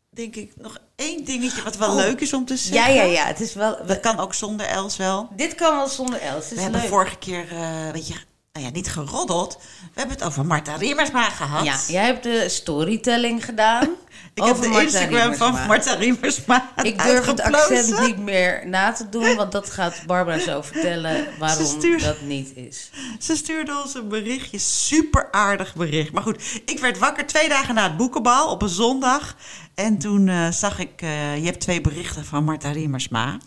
denk 0.10 0.36
ik 0.36 0.52
nog 0.56 0.78
één 0.96 1.26
dingetje 1.26 1.64
wat 1.64 1.78
wel 1.78 1.90
Oh. 1.90 1.96
leuk 1.96 2.20
is 2.20 2.34
om 2.34 2.46
te 2.46 2.54
ja, 2.54 2.60
zeggen. 2.60 2.94
ja, 2.94 3.02
ja. 3.04 3.26
Het 3.26 3.40
is 3.40 3.54
wel... 3.54 3.86
Dat 3.86 4.00
kan 4.00 4.20
ook 4.20 4.34
zonder 4.34 4.66
Els 4.66 4.98
wel. 4.98 5.30
dit 5.36 5.56
kan 5.56 5.76
wel 5.76 5.88
zonder 5.88 6.22
Els. 6.22 6.44
Het 6.44 6.52
is 6.52 6.56
We 6.58 6.62
hebben 6.62 6.80
leuk. 6.82 6.90
vorige 6.90 7.18
keer, 7.18 7.52
eh 7.52 7.92
weet 7.92 8.08
je, 8.08 8.16
nou 8.60 8.72
ja, 8.72 8.78
niet 8.78 8.92
geroddeld. 8.92 9.58
We 9.82 10.00
hebben 10.00 10.16
het 10.16 10.26
over 10.26 10.46
Marta 10.46 10.76
Riemersma 10.76 11.30
gehad. 11.30 11.66
Ja, 11.66 11.78
jij 11.88 12.06
hebt 12.06 12.24
de 12.24 12.50
storytelling 12.50 13.46
gedaan. 13.46 13.84
ik 14.34 14.44
heb 14.44 14.54
over 14.54 14.62
de 14.62 14.68
Martha 14.68 14.84
Instagram 14.84 15.36
van. 15.36 15.68
Marta 15.68 15.94
Riemersma 15.94 16.72
Ik 16.82 17.04
durf 17.04 17.26
het 17.26 17.42
accent 17.42 18.00
niet 18.00 18.18
meer 18.18 18.68
na 18.68 18.92
te 18.92 19.10
doen, 19.10 19.36
want 19.36 19.52
dat 19.52 19.70
gaat 19.70 20.04
Barbara 20.06 20.40
zo 20.40 20.62
vertellen 20.72 21.28
waarom 21.38 21.82
dat 22.00 22.22
niet 22.22 22.56
is. 22.56 22.90
Ze 23.20 23.36
stuurde 23.36 23.82
ons 23.84 23.94
een 23.94 24.08
berichtje, 24.08 24.58
super 24.58 25.28
aardig 25.32 25.76
bericht. 25.76 26.12
Maar 26.12 26.24
goed, 26.24 26.62
ik 26.66 26.80
werd 26.80 26.98
wakker 26.98 27.26
twee 27.26 27.50
dagen 27.50 27.76
na 27.76 27.84
het 27.84 27.98
boekenbal 27.98 28.52
op 28.52 28.62
een 28.62 28.70
zondag. 28.70 29.36
En 29.76 29.98
toen 29.98 30.28
eh, 30.28 30.52
zag 30.52 30.80
ik, 30.80 31.02
eh, 31.02 31.38
je 31.38 31.46
hebt 31.46 31.60
twee 31.60 31.82
berichten 31.82 32.26
van 32.26 32.44
Marta 32.44 32.72
Riemersma. 32.72 33.38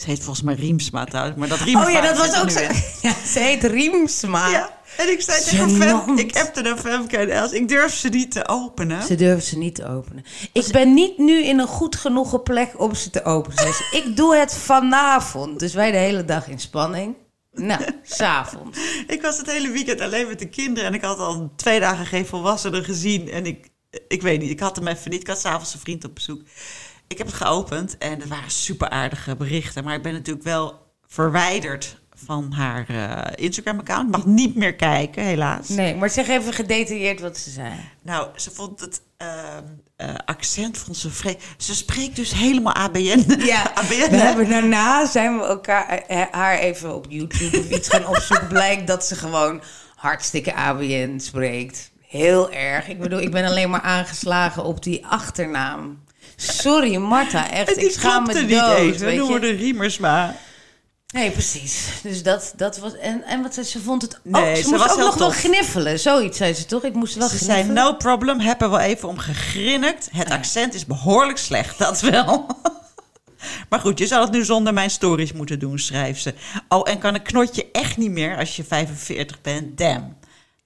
Ze 0.00 0.06
heet 0.06 0.18
volgens 0.18 0.42
mij 0.42 0.54
Riemsma 0.54 1.04
trouwens, 1.04 1.36
maar 1.38 1.48
dat 1.48 1.58
Riemersma... 1.58 1.98
Oh 1.98 2.04
ja, 2.04 2.12
dat 2.12 2.16
was 2.26 2.42
ook 2.42 2.50
zo. 2.50 2.60
Ja, 3.08 3.14
ze 3.26 3.38
heet 3.38 3.64
Riemsma. 3.64 4.48
Ja, 4.48 4.80
en 4.96 5.10
ik 5.10 5.20
zei 5.20 5.42
tegen 5.42 5.70
Fem, 5.70 6.00
Gênant. 6.00 6.18
ik 6.18 6.36
appte 6.36 6.60
naar 6.60 6.76
Femke 6.76 7.16
en 7.16 7.30
Els, 7.30 7.52
ik 7.52 7.68
durf 7.68 7.94
ze 7.94 8.08
niet 8.08 8.30
te 8.30 8.48
openen. 8.48 9.02
Ze 9.02 9.14
durven 9.14 9.42
ze 9.42 9.58
niet 9.58 9.74
te 9.74 9.88
openen. 9.88 10.24
Ik 10.52 10.66
ben 10.72 10.94
niet 10.94 11.18
nu 11.18 11.44
in 11.44 11.58
een 11.58 11.66
goed 11.66 11.96
genoegen 11.96 12.42
plek 12.42 12.80
om 12.80 12.94
ze 12.94 13.10
te 13.10 13.24
openen. 13.24 13.74
Ik 13.90 14.12
doe 14.14 14.36
het 14.36 14.54
vanavond. 14.54 15.58
Dus 15.58 15.74
wij 15.74 15.90
de 15.90 15.96
hele 15.96 16.24
dag 16.24 16.48
in 16.48 16.58
spanning. 16.60 17.16
Nou, 17.52 17.84
s'avonds. 18.02 18.78
Ik 19.06 19.22
was 19.22 19.38
het 19.38 19.50
hele 19.50 19.70
weekend 19.70 20.00
alleen 20.00 20.28
met 20.28 20.38
de 20.38 20.48
kinderen 20.48 20.88
en 20.88 20.94
ik 20.94 21.02
had 21.02 21.18
al 21.18 21.52
twee 21.56 21.80
dagen 21.80 22.06
geen 22.06 22.26
volwassenen 22.26 22.84
gezien. 22.84 23.30
En 23.30 23.46
ik, 23.46 23.68
ik 24.08 24.22
weet 24.22 24.40
niet, 24.40 24.50
ik 24.50 24.60
had 24.60 24.76
hem 24.76 24.86
even 24.86 25.10
niet. 25.10 25.20
Ik 25.20 25.26
had 25.26 25.40
s'avonds 25.40 25.74
een 25.74 25.80
vriend 25.80 26.04
op 26.04 26.14
bezoek. 26.14 26.42
Ik 27.10 27.18
heb 27.18 27.26
het 27.26 27.36
geopend 27.36 27.98
en 27.98 28.10
het 28.20 28.28
waren 28.28 28.50
super 28.50 28.88
aardige 28.88 29.36
berichten. 29.36 29.84
Maar 29.84 29.94
ik 29.94 30.02
ben 30.02 30.12
natuurlijk 30.12 30.44
wel 30.44 30.86
verwijderd 31.06 31.96
van 32.14 32.52
haar 32.52 32.86
eh, 32.88 33.44
Instagram-account. 33.44 34.10
Mag 34.10 34.26
niet 34.26 34.54
meer 34.54 34.74
kijken, 34.74 35.22
helaas. 35.24 35.68
Nee, 35.68 35.94
maar 35.94 36.10
zeg 36.10 36.28
even 36.28 36.52
gedetailleerd 36.52 37.20
wat 37.20 37.36
ze 37.38 37.50
zei. 37.50 37.72
Nou, 38.02 38.28
ze 38.36 38.50
vond 38.50 38.80
het 38.80 39.00
ehm, 39.16 39.64
eh, 39.96 40.08
accent 40.24 40.78
vond 40.78 40.96
ze 40.96 41.10
vre- 41.10 41.36
Ze 41.56 41.74
spreekt 41.74 42.16
dus 42.16 42.32
helemaal 42.32 42.74
ABN. 42.74 43.34
Ja, 43.38 43.70
ABN 43.80 44.10
we 44.10 44.16
hebben 44.16 44.48
daarna 44.48 45.06
zijn 45.06 45.38
we 45.38 45.44
elkaar, 45.44 45.88
eh, 45.88 46.22
haar 46.30 46.58
even 46.58 46.94
op 46.94 47.06
YouTube 47.08 47.58
of 47.58 47.70
iets 47.70 47.88
gaan 47.88 48.06
opzoeken. 48.06 48.48
Blijkt 48.58 48.86
dat 48.86 49.04
ze 49.06 49.14
gewoon 49.14 49.62
hartstikke 49.96 50.54
ABN 50.54 51.18
spreekt. 51.18 51.90
Heel 52.06 52.52
erg. 52.52 52.88
Ik 52.88 52.98
bedoel, 52.98 53.20
ik 53.20 53.30
ben 53.30 53.44
alleen 53.44 53.70
maar 53.70 53.80
aangeslagen 53.82 54.64
op 54.64 54.82
die 54.82 55.06
achternaam. 55.06 56.02
Sorry, 56.36 56.96
Marta, 56.96 57.50
echt. 57.50 57.76
Ik 57.76 57.90
schaam 57.90 58.22
me 58.26 58.32
klopte 58.32 58.46
dood. 58.54 58.78
niet 58.78 58.78
eens. 58.78 58.98
We 59.02 59.14
noemen 59.14 59.56
Riemersma. 59.56 60.36
Nee, 61.12 61.30
precies. 61.30 61.86
Dus 62.02 62.22
dat, 62.22 62.52
dat 62.56 62.78
was. 62.78 62.96
En, 62.96 63.22
en 63.24 63.42
wat 63.42 63.54
zei 63.54 63.66
ze? 63.66 63.72
Ze 63.72 63.84
vond 63.84 64.02
het. 64.02 64.20
Nee, 64.22 64.56
ze, 64.56 64.62
ze 64.62 64.68
moest 64.68 64.82
was 64.82 64.92
ook 64.92 64.98
nog 64.98 65.14
wel 65.14 65.30
gniffelen. 65.30 65.98
Zoiets 65.98 66.38
zei 66.38 66.54
ze 66.54 66.66
toch? 66.66 66.84
Ik 66.84 66.94
moest 66.94 67.14
wel 67.14 67.28
Ze 67.28 67.36
gniffelen. 67.36 67.64
zei, 67.64 67.72
no 67.72 67.94
problem, 67.94 68.40
heb 68.40 68.62
er 68.62 68.70
wel 68.70 68.78
even 68.78 69.08
om 69.08 69.18
gegrinnikt. 69.18 70.08
Het 70.12 70.30
accent 70.30 70.74
is 70.74 70.86
behoorlijk 70.86 71.38
slecht, 71.38 71.78
dat 71.78 72.00
wel. 72.00 72.46
maar 73.70 73.80
goed, 73.80 73.98
je 73.98 74.06
zou 74.06 74.22
het 74.22 74.32
nu 74.32 74.44
zonder 74.44 74.72
mijn 74.72 74.90
stories 74.90 75.32
moeten 75.32 75.58
doen, 75.58 75.78
schrijft 75.78 76.22
ze. 76.22 76.34
Oh, 76.68 76.88
en 76.90 76.98
kan 76.98 77.14
een 77.14 77.22
knotje 77.22 77.70
echt 77.72 77.96
niet 77.96 78.10
meer 78.10 78.36
als 78.38 78.56
je 78.56 78.64
45 78.64 79.40
bent? 79.40 79.78
Damn. 79.78 80.16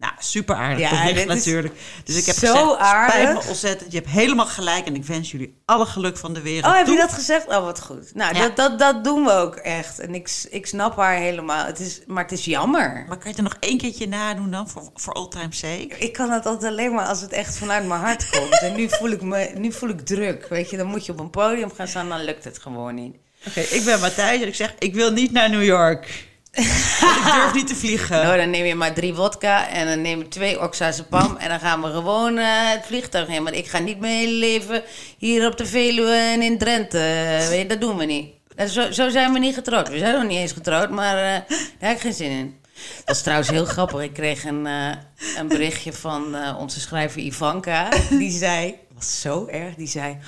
Nou, 0.04 0.16
super 0.18 0.54
aardig 0.56 0.78
Ja, 0.90 1.04
bericht 1.04 1.26
natuurlijk. 1.26 1.74
Dus 2.04 2.16
ik 2.16 2.26
heb 2.26 2.36
zo 2.36 2.52
gezegd, 2.68 2.78
aardig. 2.78 3.32
me 3.42 3.48
ontzettend. 3.48 3.92
Je 3.92 3.98
hebt 3.98 4.10
helemaal 4.10 4.46
gelijk 4.46 4.86
en 4.86 4.94
ik 4.94 5.04
wens 5.04 5.30
jullie 5.30 5.56
alle 5.64 5.86
geluk 5.86 6.16
van 6.16 6.34
de 6.34 6.40
wereld 6.42 6.64
Oh, 6.72 6.76
heb 6.78 6.86
je 6.86 6.96
dat 6.96 7.12
gezegd? 7.12 7.46
Oh, 7.46 7.64
wat 7.64 7.80
goed. 7.80 8.14
Nou, 8.14 8.34
Ja. 8.34 8.42
dat, 8.42 8.56
dat, 8.56 8.78
dat 8.78 9.04
doen 9.04 9.24
we 9.24 9.32
ook 9.32 9.54
echt. 9.56 9.98
En 9.98 10.14
ik, 10.14 10.30
ik 10.50 10.66
snap 10.66 10.96
haar 10.96 11.16
helemaal. 11.16 11.66
Het 11.66 11.78
is, 11.80 12.00
maar 12.06 12.22
het 12.22 12.32
is 12.32 12.44
jammer. 12.44 12.92
Maar 13.08 13.16
kan 13.18 13.18
je 13.22 13.28
het 13.28 13.36
er 13.36 13.42
nog 13.42 13.56
één 13.60 13.78
keertje 13.78 14.08
nadoen 14.08 14.50
dan, 14.50 14.68
voor, 14.68 14.90
voor 14.94 15.12
all 15.12 15.28
time's 15.28 15.58
sake? 15.58 15.94
Ik 15.98 16.12
kan 16.12 16.30
het 16.30 16.46
altijd 16.46 16.72
alleen 16.72 16.94
maar 16.94 17.06
als 17.06 17.20
het 17.20 17.32
echt 17.32 17.56
vanuit 17.58 17.86
mijn 17.86 18.00
hart 18.00 18.30
komt. 18.30 18.60
En 18.60 18.74
nu 18.76 18.88
voel 18.88 19.10
ik 19.10 19.22
me 19.22 19.50
nu 19.54 19.72
voel 19.72 19.88
ik 19.88 20.00
druk. 20.00 20.46
Weet 20.48 20.70
je, 20.70 20.76
dan 20.76 20.86
moet 20.86 21.06
je 21.06 21.12
op 21.12 21.18
een 21.20 21.30
podium 21.30 21.70
gaan 21.74 21.88
staan, 21.88 22.08
dan 22.08 22.24
lukt 22.24 22.44
het 22.44 22.58
gewoon 22.58 22.94
niet. 22.94 23.16
Oké, 23.48 23.60
ik 23.60 23.84
ben 23.84 24.00
Matthijs 24.00 24.40
en 24.42 24.48
ik 24.48 24.54
zeg, 24.54 24.74
ik 24.78 24.94
wil 24.94 25.10
niet 25.12 25.32
naar 25.32 25.50
New 25.50 25.64
York. 25.64 26.32
Ik 26.54 27.32
durf 27.34 27.54
niet 27.54 27.66
te 27.66 27.74
vliegen. 27.76 28.22
Nou, 28.22 28.36
dan 28.36 28.50
neem 28.50 28.64
je 28.64 28.74
maar 28.74 28.94
drie 28.94 29.14
vodka 29.14 29.68
en 29.68 29.86
dan 29.86 30.00
neem 30.00 30.18
je 30.18 30.28
twee 30.28 30.60
oxazepam 30.60 31.36
en 31.36 31.48
dan 31.48 31.60
gaan 31.60 31.82
we 31.82 31.90
gewoon 31.90 32.38
eh, 32.38 32.46
het 32.48 32.86
vliegtuig 32.86 33.28
in. 33.28 33.44
Want 33.44 33.56
ik 33.56 33.66
ga 33.66 33.78
niet 33.78 34.00
mijn 34.00 34.14
hele 34.14 34.32
leven 34.38 34.82
hier 35.18 35.46
op 35.46 35.56
de 35.56 35.66
Veluwe 35.66 36.14
en 36.14 36.42
in 36.42 36.58
Drenthe. 36.58 36.98
eh, 36.98 37.48
weet 37.48 37.60
je, 37.60 37.66
dat 37.66 37.80
doen 37.80 37.96
we 37.96 38.04
niet. 38.04 38.28
En 38.56 38.68
zo, 38.68 38.90
zo 38.92 39.08
zijn 39.08 39.32
we 39.32 39.38
niet 39.38 39.54
getrouwd. 39.54 39.88
We 39.88 39.98
zijn 39.98 40.14
nog 40.14 40.22
niet 40.26 40.38
eens 40.38 40.52
getrouwd, 40.52 40.90
maar 40.90 41.16
eh, 41.16 41.40
daar 41.48 41.88
heb 41.88 41.96
ik 41.96 42.00
geen 42.00 42.12
zin 42.12 42.30
in. 42.30 42.56
Dat 43.04 43.16
is 43.16 43.22
trouwens 43.22 43.48
heel 43.50 43.64
grappig. 43.64 44.00
Ik 44.02 44.12
kreeg 44.12 44.44
een, 44.44 44.66
eh, 44.66 44.90
een 45.36 45.48
berichtje 45.48 45.92
van 45.92 46.34
eh, 46.34 46.56
onze 46.58 46.80
schrijver 46.80 47.20
Ivanka. 47.20 47.88
Die 48.10 48.30
zei, 48.38 48.74
was 48.94 49.20
zo 49.20 49.46
erg, 49.46 49.74
die 49.74 49.86
zei... 49.88 50.18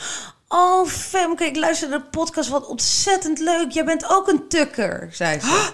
Oh, 0.48 0.86
Femke, 0.88 1.44
ik 1.44 1.56
luister 1.56 1.88
naar 1.88 1.98
de 1.98 2.04
podcast, 2.10 2.48
wat 2.48 2.66
ontzettend 2.66 3.38
leuk. 3.38 3.70
Jij 3.70 3.84
bent 3.84 4.10
ook 4.10 4.28
een 4.28 4.48
tukker, 4.48 5.08
zei 5.12 5.40
ze. 5.40 5.70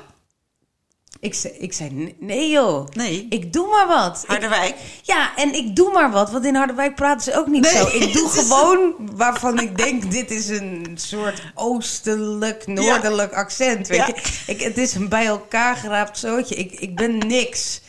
Ik 1.23 1.35
zei, 1.35 1.53
ik 1.55 1.73
zei, 1.73 2.15
nee 2.19 2.51
joh. 2.51 2.87
Nee. 2.93 3.27
Ik 3.31 3.53
doe 3.53 3.67
maar 3.69 3.87
wat. 3.87 4.21
Ik- 4.23 4.29
Harderwijk. 4.29 4.75
ja, 5.03 5.37
en 5.37 5.55
ik 5.55 5.77
doe 5.77 5.93
maar 5.93 6.11
wat, 6.11 6.31
want 6.31 6.45
in 6.45 6.55
Harderwijk 6.55 6.95
praten 6.95 7.33
ze 7.33 7.39
ook 7.39 7.47
niet 7.47 7.63
Nee, 7.63 7.73
zo. 7.73 7.87
Ik 7.87 8.13
doe 8.13 8.29
gewoon 8.39 8.95
waarvan 9.17 9.61
ik 9.61 9.77
denk, 9.77 10.11
dit 10.11 10.31
is 10.31 10.49
een 10.49 10.87
soort 10.95 11.43
oostelijk, 11.55 12.67
noordelijk 12.67 13.33
accent. 13.33 13.89
Weet 13.89 13.99
Ja. 13.99 14.07
je? 14.07 14.15
Ik, 14.47 14.61
het 14.61 14.79
is 14.79 14.95
een 14.95 15.09
bij 15.09 15.27
elkaar 15.27 15.77
geraapt 15.77 16.19
zootje. 16.19 16.55
Ik, 16.55 16.73
ik 16.81 16.97
ben 16.97 17.19
niks. 17.19 17.81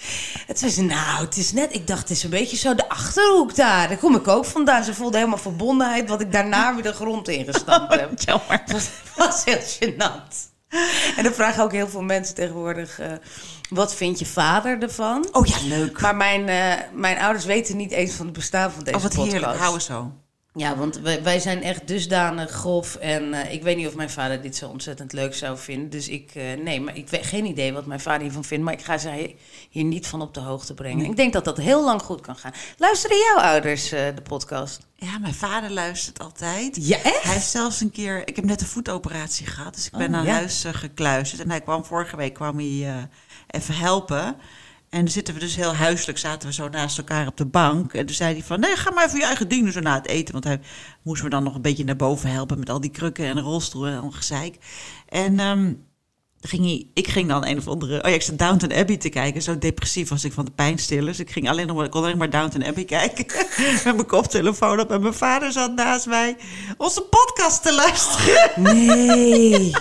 Het 0.48 0.60
ze, 0.60 0.82
nou, 0.82 1.25
het 1.25 1.38
is 1.38 1.52
net, 1.52 1.75
ik 1.75 1.88
dacht, 1.88 2.02
het 2.02 2.10
is 2.10 2.24
een 2.24 2.30
beetje 2.30 2.58
zo 2.58 2.75
de 2.75 2.90
Achterhoek 2.90 3.56
daar. 3.56 3.88
Daar 3.88 3.98
kom 3.98 4.16
ik 4.16 4.28
ook 4.28 4.46
vandaan. 4.46 4.84
Ze 4.84 4.94
voelde 4.94 5.18
helemaal 5.18 5.38
verbondenheid, 5.38 6.10
wat 6.10 6.22
ik 6.22 6.32
daarna 6.32 6.74
weer 6.74 6.84
de 6.84 6.94
grond 6.94 7.28
ingestampt 7.28 7.94
heb. 8.00 8.20
Jammer. 8.20 8.62
Het 8.66 8.72
was, 8.72 8.90
was 9.16 9.44
heel 9.46 9.60
gênant. 9.60 10.52
En 11.18 11.24
dan 11.24 11.34
vragen 11.34 11.63
ook 11.63 11.72
heel 11.72 11.88
veel 11.89 12.01
mensen 12.01 12.36
tegenwoordig... 12.36 13.00
eh, 13.00 13.12
wat 13.70 13.96
vindt 13.96 14.20
je 14.20 14.25
vader 14.25 14.82
ervan? 14.82 15.27
Oh 15.32 15.46
ja, 15.46 15.56
leuk. 15.63 16.01
Maar 16.01 16.15
mijn, 16.15 16.48
eh, 16.50 16.86
mijn 16.94 17.20
ouders 17.20 17.46
weten 17.46 17.77
niet 17.77 17.92
eens 17.92 18.13
van 18.13 18.25
het 18.25 18.36
bestaan 18.36 18.72
van 18.72 18.84
deze 18.84 18.98
oh, 18.98 19.03
wat 19.03 19.13
podcast. 19.13 19.32
heerlijk. 19.32 19.60
Hou 19.60 19.80
zo. 19.80 20.12
Ja, 20.55 20.75
want 20.77 21.00
wij, 21.00 21.24
wij 21.24 21.39
zijn 21.39 21.63
echt 21.63 21.88
dusdanig 21.88 22.51
grof. 22.51 22.95
En 22.95 23.33
eh, 23.33 23.53
ik 23.53 23.63
weet 23.63 23.77
niet 23.77 23.88
of 23.88 23.95
mijn 23.95 24.10
vader 24.10 24.41
dit 24.41 24.55
zo 24.55 24.69
ontzettend 24.69 25.13
leuk 25.13 25.36
zou 25.36 25.57
vinden. 25.57 25.89
Dus 25.89 26.07
ik, 26.07 26.31
eh, 26.36 26.43
nee, 26.63 26.81
maar 26.81 26.98
ik 26.98 27.10
weet 27.10 27.25
geen 27.25 27.45
idee 27.45 27.74
wat 27.74 27.86
mijn 27.86 28.00
vader 28.00 28.22
hiervan 28.22 28.43
vindt. 28.43 28.63
Maar 28.63 28.74
ik 28.74 28.81
ga 28.81 28.98
ze 28.98 29.36
hier 29.69 29.83
niet 29.83 30.07
van 30.07 30.22
op 30.22 30.33
de 30.33 30.39
hoogte 30.39 30.74
brengen. 30.74 31.05
Ik 31.05 31.15
denk 31.15 31.33
dat 31.33 31.45
dat 31.45 31.57
heel 31.57 31.83
lang 31.83 32.01
goed 32.01 32.22
kan 32.22 32.36
gaan. 32.36 32.53
Luisteren 32.77 33.17
jouw 33.17 33.43
ouders 33.43 33.91
eh, 33.91 34.05
de 34.15 34.22
podcast? 34.22 34.88
Ja, 34.95 35.17
mijn 35.19 35.33
vader 35.33 35.72
luistert 35.72 36.19
altijd. 36.19 36.88
Ja, 36.88 36.98
echt? 36.98 37.24
Hij 37.24 37.33
heeft 37.33 37.50
zelfs 37.50 37.81
een 37.81 37.91
keer... 37.91 38.27
Ik 38.27 38.36
heb 38.36 38.45
net 38.45 38.62
een 38.62 38.67
voetoperatie 38.67 39.45
gehad, 39.45 39.75
dus 39.75 39.86
ik 39.86 39.91
ben 39.91 40.05
Oh, 40.05 40.12
naar 40.12 40.25
ja. 40.25 40.33
huis 40.33 40.63
gekluisterd. 40.72 41.41
En 41.41 41.50
hij 41.50 41.62
kwam 41.62 41.86
vorige 41.86 42.15
week 42.15 42.33
kwam 42.33 42.57
hij 42.57 43.07
even 43.48 43.75
helpen. 43.75 44.36
En 44.93 45.00
dan 45.00 45.13
zitten 45.13 45.33
we 45.33 45.39
dus 45.39 45.55
heel 45.55 45.75
huiselijk, 45.75 46.17
zaten 46.17 46.47
we 46.47 46.53
zo 46.53 46.69
naast 46.69 46.97
elkaar 46.97 47.27
op 47.27 47.38
de 47.38 47.45
bank. 47.45 47.93
En 47.93 48.05
toen 48.05 48.15
zei 48.15 48.33
hij 48.33 48.43
van, 48.43 48.59
nee, 48.59 48.75
ga 48.75 48.91
maar 48.91 49.05
even 49.05 49.19
je 49.19 49.25
eigen 49.25 49.47
ding 49.47 49.63
doen 49.63 49.71
zo 49.71 49.79
na 49.79 49.93
het 49.93 50.07
eten. 50.07 50.33
Want 50.33 50.43
hij 50.43 50.59
moest 51.01 51.23
me 51.23 51.29
dan 51.29 51.43
nog 51.43 51.55
een 51.55 51.62
beetje 51.62 51.83
naar 51.83 51.95
boven 51.95 52.29
helpen 52.29 52.59
met 52.59 52.69
al 52.69 52.79
die 52.79 52.91
krukken 52.91 53.25
en 53.25 53.39
rolstoelen 53.39 53.93
en 53.93 54.00
al 54.00 54.12
gezeik. 54.12 54.57
En... 55.09 55.39
ehm, 55.39 55.73
ging 56.41 56.63
hij, 56.63 56.88
ik 56.93 57.07
ging 57.07 57.27
dan 57.27 57.45
een 57.45 57.57
of 57.57 57.67
andere... 57.67 58.03
Oh 58.03 58.09
ja, 58.09 58.15
ik 58.15 58.21
zat 58.21 58.38
Downton 58.38 58.73
Abbey 58.73 58.97
te 58.97 59.09
kijken. 59.09 59.41
Zo 59.41 59.57
depressief 59.57 60.09
was 60.09 60.23
ik 60.23 60.33
van 60.33 60.45
de 60.45 60.51
pijnstillers. 60.51 61.19
Ik 61.19 61.31
ging 61.31 61.50
alleen 61.50 61.67
nog 61.67 61.75
maar, 61.75 61.85
ik 61.85 61.91
kon 61.91 62.03
alleen 62.03 62.17
maar 62.17 62.29
Downton 62.29 62.65
Abbey 62.65 62.85
kijken. 62.85 63.25
Met 63.83 63.83
mijn 63.83 64.05
koptelefoon 64.05 64.79
op. 64.79 64.91
En 64.91 65.01
mijn 65.01 65.13
vader 65.13 65.51
zat 65.51 65.75
naast 65.75 66.05
mij 66.05 66.35
onze 66.77 67.01
podcast 67.01 67.63
te 67.63 67.73
luisteren. 67.73 68.51
Nee. 68.88 69.71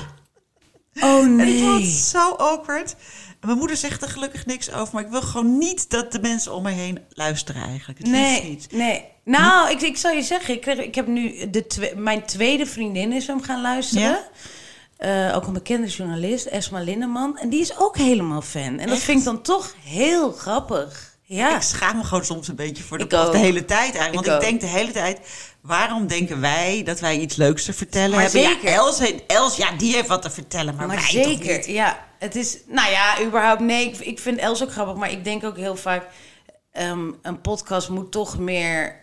Oh 1.00 1.24
En 1.24 1.40
ik 1.40 1.58
vond 1.62 1.72
het 1.72 1.80
nee. 1.82 1.90
zo 1.90 2.30
awkward. 2.32 2.94
Mijn 3.40 3.58
moeder 3.58 3.76
zegt 3.76 4.02
er 4.02 4.08
gelukkig 4.08 4.46
niks 4.46 4.72
over. 4.72 4.94
Maar 4.94 5.02
ik 5.04 5.10
wil 5.10 5.22
gewoon 5.22 5.58
niet 5.58 5.90
dat 5.90 6.12
de 6.12 6.20
mensen 6.20 6.54
om 6.54 6.62
me 6.62 6.70
heen 6.70 6.98
luisteren 7.10 7.62
eigenlijk. 7.62 7.98
Het 7.98 8.08
Nee, 8.08 8.42
niet. 8.48 8.66
nee. 8.72 9.04
Nou, 9.24 9.70
ik, 9.70 9.80
ik 9.80 9.96
zal 9.96 10.10
je 10.12 10.22
zeggen, 10.22 10.54
ik, 10.54 10.60
kreeg, 10.60 10.78
ik 10.78 10.94
heb 10.94 11.06
nu 11.06 11.50
de 11.50 11.66
twe- 11.66 11.92
mijn 11.96 12.24
tweede 12.26 12.66
vriendin 12.66 13.12
is 13.12 13.26
hem 13.26 13.42
gaan 13.42 13.60
luisteren. 13.60 14.02
Ja? 14.08 14.28
Eh, 14.96 15.36
ook 15.36 15.46
een 15.46 15.52
bekende 15.52 15.86
journalist, 15.86 16.46
Esma 16.46 16.80
Linneman. 16.80 17.38
En 17.38 17.48
die 17.48 17.60
is 17.60 17.78
ook 17.78 17.96
helemaal 17.96 18.42
fan. 18.42 18.78
En 18.78 18.88
dat 18.88 18.98
vind 18.98 19.18
ik 19.18 19.24
dan 19.24 19.42
toch 19.42 19.74
heel 19.84 20.32
grappig. 20.32 21.11
Ja. 21.34 21.56
Ik 21.56 21.62
schaam 21.62 21.96
me 21.96 22.04
gewoon 22.04 22.24
soms 22.24 22.48
een 22.48 22.56
beetje 22.56 22.82
voor 22.82 22.98
de 22.98 23.06
de 23.06 23.38
hele 23.38 23.64
tijd 23.64 23.94
eigenlijk. 23.96 24.26
Want 24.26 24.42
Ik 24.42 24.48
denk 24.48 24.60
de 24.60 24.66
hele 24.66 24.90
tijd, 24.90 25.20
waarom 25.60 26.06
denken 26.06 26.40
wij 26.40 26.82
dat 26.84 27.00
wij 27.00 27.18
iets 27.18 27.36
leuks 27.36 27.64
te 27.64 27.72
vertellen 27.72 28.10
Maar 28.10 28.22
hebben? 28.22 28.40
zeker. 28.42 28.68
Ja, 28.70 28.74
Els, 28.76 28.98
heeft- 28.98 29.22
Els, 29.26 29.56
ja, 29.56 29.72
die 29.72 29.94
heeft 29.94 30.08
wat 30.08 30.22
te 30.22 30.30
vertellen, 30.30 30.74
maar, 30.74 30.86
Maar 30.86 30.96
wij 30.96 31.04
zeker, 31.10 31.56
niet? 31.56 31.66
ja. 31.66 32.06
Het 32.18 32.36
is, 32.36 32.58
nou 32.66 32.90
ja, 32.90 33.22
überhaupt, 33.22 33.60
nee, 33.60 33.86
ik, 33.88 33.98
ik 33.98 34.18
vind 34.18 34.38
Els 34.38 34.62
ook 34.62 34.72
grappig. 34.72 34.94
Maar 34.96 35.10
ik 35.10 35.24
denk 35.24 35.44
ook 35.44 35.56
heel 35.56 35.76
vaak, 35.76 36.06
ehm, 36.72 37.10
een 37.22 37.40
podcast 37.40 37.88
moet 37.88 38.12
toch 38.12 38.38
meer 38.38 39.00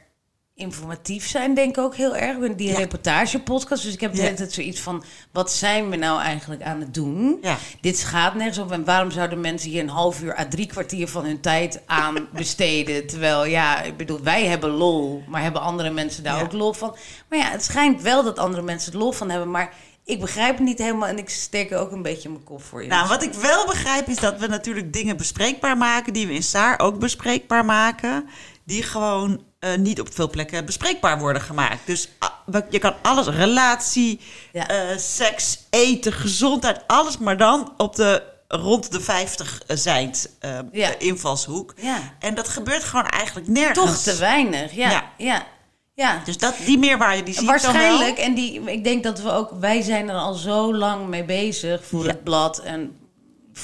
informatief 0.59 1.27
zijn, 1.27 1.53
denk 1.53 1.69
ik 1.77 1.83
ook 1.83 1.95
heel 1.95 2.15
erg. 2.15 2.33
Ik 2.33 2.39
ben 2.39 2.55
die 2.55 2.69
Ja. 2.69 2.77
reportagepodcast, 2.77 3.83
dus 3.83 3.93
ik 3.93 3.99
heb 4.01 4.11
de 4.11 4.17
Ja. 4.17 4.23
hele 4.23 4.35
tijd 4.35 4.51
zoiets 4.53 4.79
van... 4.79 5.03
wat 5.31 5.51
zijn 5.51 5.89
we 5.89 5.95
nou 5.95 6.21
eigenlijk 6.21 6.61
aan 6.61 6.79
het 6.79 6.93
doen? 6.93 7.37
Ja. 7.41 7.57
Dit 7.81 7.99
gaat 8.03 8.35
nergens 8.35 8.57
op. 8.57 8.71
En 8.71 8.85
waarom 8.85 9.11
zouden 9.11 9.39
mensen 9.41 9.69
hier 9.69 9.81
een 9.81 9.89
half 9.89 10.21
uur 10.21 10.37
à 10.39 10.47
drie 10.47 10.65
kwartier 10.67 11.07
van 11.07 11.25
hun 11.25 11.39
tijd 11.39 11.81
aan 11.85 12.27
besteden? 12.33 13.07
Terwijl, 13.07 13.45
ja, 13.45 13.81
ik 13.81 13.97
bedoel, 13.97 14.19
wij 14.23 14.45
hebben 14.45 14.69
lol, 14.69 15.23
maar 15.27 15.41
hebben 15.41 15.61
andere 15.61 15.89
mensen 15.89 16.23
daar 16.23 16.41
ook 16.43 16.51
lol 16.51 16.73
van? 16.73 16.95
Maar 17.29 17.39
ja, 17.39 17.49
het 17.49 17.63
schijnt 17.63 18.01
wel 18.01 18.23
dat 18.23 18.39
andere 18.39 18.61
mensen 18.63 18.91
er 18.93 18.99
lol 18.99 19.11
van 19.11 19.29
hebben, 19.29 19.51
maar... 19.51 19.73
Ik 20.05 20.19
begrijp 20.19 20.57
het 20.57 20.65
niet 20.65 20.77
helemaal 20.79 21.07
en 21.07 21.17
ik 21.17 21.29
steek 21.29 21.71
er 21.71 21.77
ook 21.77 21.91
een 21.91 22.01
beetje 22.01 22.29
mijn 22.29 22.43
kop 22.43 22.63
voor 22.63 22.83
in. 22.83 22.89
Nou, 22.89 23.07
wat 23.07 23.23
ik 23.23 23.33
wel 23.33 23.65
begrijp 23.65 24.07
is 24.07 24.15
dat 24.15 24.39
we 24.39 24.47
natuurlijk 24.47 24.93
dingen 24.93 25.17
bespreekbaar 25.17 25.77
maken... 25.77 26.13
die 26.13 26.27
we 26.27 26.33
in 26.33 26.43
Saar 26.43 26.79
ook 26.79 26.99
bespreekbaar 26.99 27.65
maken... 27.65 28.29
die 28.63 28.83
gewoon 28.83 29.43
eh, 29.59 29.75
niet 29.75 29.99
op 29.99 30.13
veel 30.13 30.29
plekken 30.29 30.65
bespreekbaar 30.65 31.19
worden 31.19 31.41
gemaakt. 31.41 31.85
Dus 31.85 32.09
ah, 32.19 32.61
je 32.69 32.79
kan 32.79 32.93
alles, 33.01 33.27
relatie, 33.27 34.19
Ja. 34.53 34.67
eh, 34.67 34.97
seks, 34.97 35.59
eten, 35.69 36.13
gezondheid... 36.13 36.81
alles 36.87 37.17
maar 37.17 37.37
dan 37.37 37.73
op 37.77 37.95
de 37.95 38.23
rond 38.47 38.91
de 38.91 39.01
50 39.01 39.61
zijnd 39.67 40.29
eh, 40.39 40.59
Ja. 40.71 40.89
invalshoek. 40.97 41.73
Ja. 41.81 41.97
En 42.19 42.35
dat 42.35 42.47
gebeurt 42.49 42.83
gewoon 42.83 43.07
eigenlijk 43.07 43.47
nergens. 43.47 44.03
Toch 44.03 44.13
te 44.13 44.15
weinig, 44.19 44.71
ja. 44.71 45.11
Ja. 45.17 45.47
Ja. 45.95 46.21
Dus 46.25 46.37
dat, 46.37 46.55
die 46.65 46.77
meerwaarde 46.77 47.23
die 47.23 47.33
zie 47.33 47.47
Waarschijnlijk, 47.47 48.09
ik 48.09 48.15
dan 48.15 48.25
en 48.25 48.33
die, 48.33 48.61
ik 48.61 48.83
denk 48.83 49.03
dat 49.03 49.21
we 49.21 49.31
ook, 49.31 49.51
wij 49.59 49.81
zijn 49.81 50.09
er 50.09 50.15
al 50.15 50.33
zo 50.33 50.75
lang 50.75 51.07
mee 51.07 51.23
bezig 51.23 51.85
voor 51.85 52.05
het 52.07 52.23
blad 52.23 52.59
en 52.59 52.98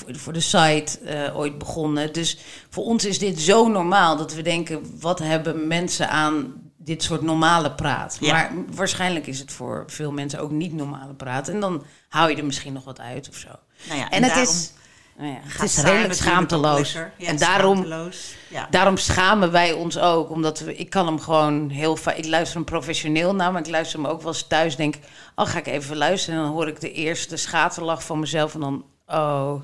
voor, 0.08 0.34
de 0.34 0.40
site 0.40 1.00
eh, 1.00 1.38
ooit 1.38 1.58
begonnen. 1.58 2.14
Dus 2.14 2.38
voor 2.70 2.84
ons 2.84 3.06
is 3.06 3.20
dit 3.20 3.40
zo 3.40 3.68
normaal 3.68 4.18
dat 4.18 4.34
we 4.34 4.42
denken, 4.42 5.00
wat 5.00 5.20
hebben 5.20 5.68
mensen 5.68 6.10
aan 6.10 6.54
dit 6.78 7.04
soort 7.04 7.22
normale 7.22 7.72
praat? 7.72 8.18
Ja. 8.20 8.34
Maar 8.34 8.52
waarschijnlijk 8.76 9.28
is 9.28 9.40
het 9.40 9.52
voor 9.52 9.84
veel 9.88 10.12
mensen 10.12 10.40
ook 10.40 10.52
niet 10.52 10.74
normale 10.74 11.14
praat. 11.14 11.48
En 11.48 11.60
dan 11.60 11.84
hou 12.10 12.30
je 12.30 12.36
er 12.36 12.46
misschien 12.46 12.74
nog 12.74 12.84
wat 12.84 13.00
uit 13.00 13.30
of 13.30 13.36
zo. 13.36 13.50
Nou 13.88 14.00
ja, 14.00 14.10
en 14.10 14.24
het 14.24 14.34
daarom 14.34 14.54
is, 14.54 14.72
nou 15.18 15.32
ja, 15.32 15.40
het 15.44 15.62
is 15.62 15.78
redelijk 15.78 16.14
schaamteloos. 16.14 16.94
Ja, 16.94 17.12
en 17.18 17.38
daarom 17.38 17.76
schaamteloos. 17.76 18.36
Ja. 18.50 18.68
Daarom 18.70 18.98
schamen 18.98 19.52
wij 19.52 19.72
ons 19.72 19.98
ook. 19.98 20.30
Omdat 20.30 20.60
we, 20.60 20.76
ik 20.76 20.90
kan 20.90 21.06
hem 21.06 21.20
gewoon 21.20 21.70
heel 21.70 21.96
vaak. 21.96 22.16
Ik 22.16 22.26
luister 22.26 22.56
hem 22.56 22.66
professioneel 22.66 23.36
naar, 23.36 23.52
maar 23.52 23.62
ik 23.62 23.70
luister 23.70 24.00
hem 24.00 24.08
ook 24.08 24.22
wel 24.22 24.32
eens 24.32 24.48
thuis. 24.48 24.76
Denk, 24.76 24.96
oh, 25.36 25.46
ga 25.46 25.58
ik 25.58 25.68
even 25.68 25.98
luisteren. 25.98 26.40
En 26.40 26.46
dan 26.46 26.54
hoor 26.54 26.68
ik 26.68 26.80
de 26.82 26.92
eerste 26.92 27.38
schaterlach 27.38 28.04
van 28.04 28.20
mezelf. 28.20 28.54
En 28.54 28.60
dan, 28.60 28.86
oh. 29.08 29.62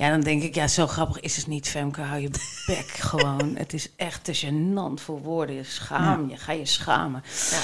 Ja, 0.00 0.10
dan 0.10 0.20
denk 0.20 0.42
ik, 0.42 0.54
ja, 0.54 0.68
zo 0.68 0.86
grappig 0.86 1.20
is 1.20 1.36
het 1.36 1.46
niet, 1.46 1.68
Femke. 1.68 2.00
Hou 2.00 2.20
je 2.20 2.30
bek 2.66 2.88
gewoon. 3.08 3.56
Het 3.56 3.72
is 3.72 3.88
echt 3.96 4.24
te 4.24 4.36
gênant 4.36 5.02
voor 5.02 5.20
woorden. 5.22 5.66
Schaam 5.66 6.28
je, 6.28 6.36
ga 6.36 6.52
je 6.52 6.66
schamen. 6.66 7.22
Ja. 7.50 7.60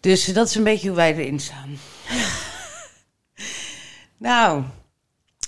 Dus 0.00 0.24
dat 0.24 0.48
is 0.48 0.54
een 0.54 0.64
beetje 0.64 0.86
hoe 0.88 0.96
wij 0.96 1.16
erin 1.16 1.40
staan. 1.40 1.78
nou, 4.16 4.62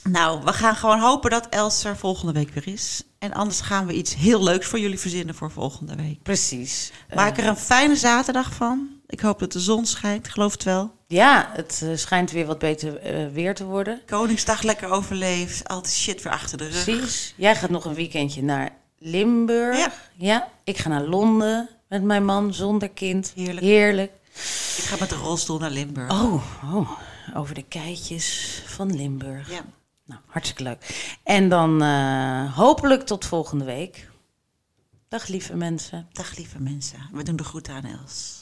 Nou, 0.02 0.44
we 0.44 0.52
gaan 0.52 0.76
gewoon 0.76 1.00
hopen 1.00 1.30
dat 1.30 1.48
Els 1.48 1.84
er 1.84 1.96
volgende 1.96 2.32
week 2.32 2.50
weer 2.50 2.68
is. 2.68 3.02
En 3.18 3.32
anders 3.32 3.60
gaan 3.60 3.86
we 3.86 3.92
iets 3.92 4.14
heel 4.14 4.42
leuks 4.42 4.66
voor 4.66 4.78
jullie 4.78 4.98
verzinnen 4.98 5.34
voor 5.34 5.50
volgende 5.50 5.96
week. 5.96 6.22
precies. 6.22 6.92
Maak 7.14 7.38
er 7.38 7.46
een 7.46 7.56
fijne 7.56 7.96
zaterdag 7.96 8.52
van. 8.52 8.88
Ik 9.12 9.20
hoop 9.20 9.38
dat 9.38 9.52
de 9.52 9.60
zon 9.60 9.86
schijnt, 9.86 10.28
geloof 10.28 10.52
het 10.52 10.62
wel. 10.62 10.94
Ja, 11.06 11.50
het 11.52 11.80
eh, 11.84 11.96
schijnt 11.96 12.30
weer 12.30 12.46
wat 12.46 12.58
beter 12.58 12.96
eh, 12.96 13.28
weer 13.32 13.54
te 13.54 13.64
worden. 13.64 14.00
Koningsdag 14.06 14.62
lekker 14.62 14.88
overleefd. 14.88 15.68
Altijd 15.68 15.94
shit 15.94 16.22
weer 16.22 16.32
achter 16.32 16.58
de 16.58 16.68
rug. 16.68 16.84
Precies. 16.84 17.34
Jij 17.36 17.56
gaat 17.56 17.70
nog 17.70 17.84
een 17.84 17.94
weekendje 17.94 18.42
naar 18.42 18.70
Limburg. 18.98 19.76
Ja. 19.78 19.92
ja. 20.16 20.48
Ik 20.64 20.78
ga 20.78 20.88
naar 20.88 21.02
Londen 21.02 21.68
met 21.88 22.02
mijn 22.02 22.24
man 22.24 22.54
zonder 22.54 22.88
kind. 22.88 23.32
Heerlijk. 23.34 23.60
Heerlijk. 23.60 24.12
Ik 24.76 24.84
ga 24.84 24.96
met 25.00 25.08
de 25.08 25.14
rolstoel 25.14 25.58
naar 25.58 25.70
Limburg. 25.70 26.10
Oh, 26.10 26.42
oh, 26.74 26.90
over 27.34 27.54
de 27.54 27.64
keitjes 27.64 28.62
van 28.66 28.96
Limburg. 28.96 29.50
Ja. 29.50 29.64
Nou, 30.04 30.20
hartstikke 30.26 30.62
leuk. 30.62 31.14
En 31.22 31.48
dan 31.48 31.82
eh, 31.82 32.56
hopelijk 32.56 33.02
tot 33.02 33.24
volgende 33.24 33.64
week. 33.64 34.10
Dag 35.08 35.26
lieve 35.26 35.56
mensen. 35.56 36.08
Dag 36.12 36.36
lieve 36.36 36.60
mensen. 36.60 36.98
We 37.12 37.22
doen 37.22 37.36
de 37.36 37.44
groeten 37.44 37.74
aan 37.74 37.84
Els. 37.84 38.41